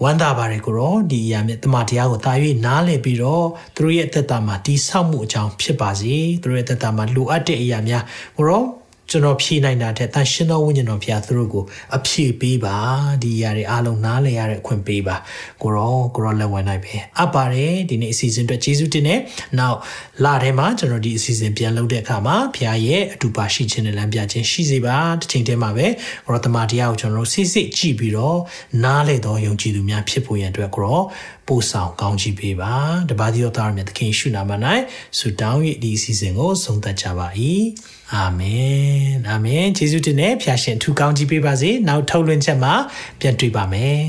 [0.03, 2.33] ဝမ်းသာပါတယ်ကိုရောဒီအရာမြတ်တမန်တရားကိုတာ၍
[2.65, 8.03] နားလည်ပြီးတော့သူတို့ရဲ့သက်တာမှာတိဆောက်မှုအကြောင်းဖြစ်ပါစေသူတို့ရဲ့သက်တာမှာလိုအပ်တဲ့အရာများ
[8.37, 8.63] ကိုရော
[9.11, 11.63] ကျွန်တော်ဖြေနိုင်တာတဲ့တန်ရှင်တော်ဝိညာဉ်တော်ဘုရားသူတို့ကို
[11.97, 12.77] အဖြေပေးပါ
[13.23, 15.15] ဒီຢာတွေအားလုံးနားလည်ရတဲ့အခွင့်ပေးပါ
[15.61, 19.19] ကိုရောကိုရောလက်ဝင်နိုင်ပဲအပ်ပါတယ်ဒီနေ့အစီအစဉ်အတွက်ကျေးဇူးတင်တယ်
[19.59, 19.77] နောက်
[20.23, 25.87] လထဲမှာကျွန်တော်ဒီအစီအစဉ်ပြန်လုပ်တဲ့အခါမှာဘုရားရဲ့အတူပါရှိခြင်းနဲ့လမ်းပြခြင်းရှိစေပါတစ်ချိန်တည်းမှာပဲ
[26.25, 28.37] ကိုရောတမန်တရားကိုကျွန်တော်တို့စိစိကြည့်ပြီးတော့
[28.83, 31.01] နားလည်သောယုံကြည်သူများဖြစ်ဖို့ရန်အတွက်ကိုရော
[31.47, 32.75] ပို့ဆောင်ကောင်းချီးပေးပါ
[33.09, 34.51] တပါးသောသားရမြတ်သခင်ရှုနာမ၌
[35.17, 37.27] ဆုတောင်း၍ဒီအစီအစဉ်ကိုဆုံးသက်ကြပါ၏
[38.13, 42.73] အာမင်အာမင်ယေရှုတင်နဲ့ဖျာရှင်ထူကောင်းကြီးပေးပါစေနောက်ထုတ်လွှင့်ချက်မှာ
[43.19, 44.05] ပြန်တွေ့ပါမယ်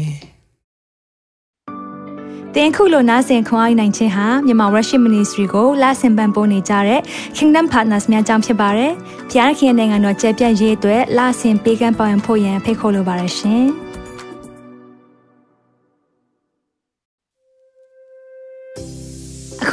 [2.57, 7.01] တင်ခုလိုနာဆင်ခွန်အားနိုင်ခြင်းဟာမြန်မာ Worship Ministry ကိုလာဆင်ပန်ပိုးနေကြတဲ့
[7.37, 8.93] Kingdom Partners များအကြောင်းဖြစ်ပါတယ်။
[9.31, 13.67] ဖျားခင်နိုင်ငံတော်ကျယ်ပြန့်ရေးအတွက်လာဆင်ပေးကမ်းပောင်းဖို့ရန်ဖိတ်ခေါ်လိုပါတယ်ရှင်။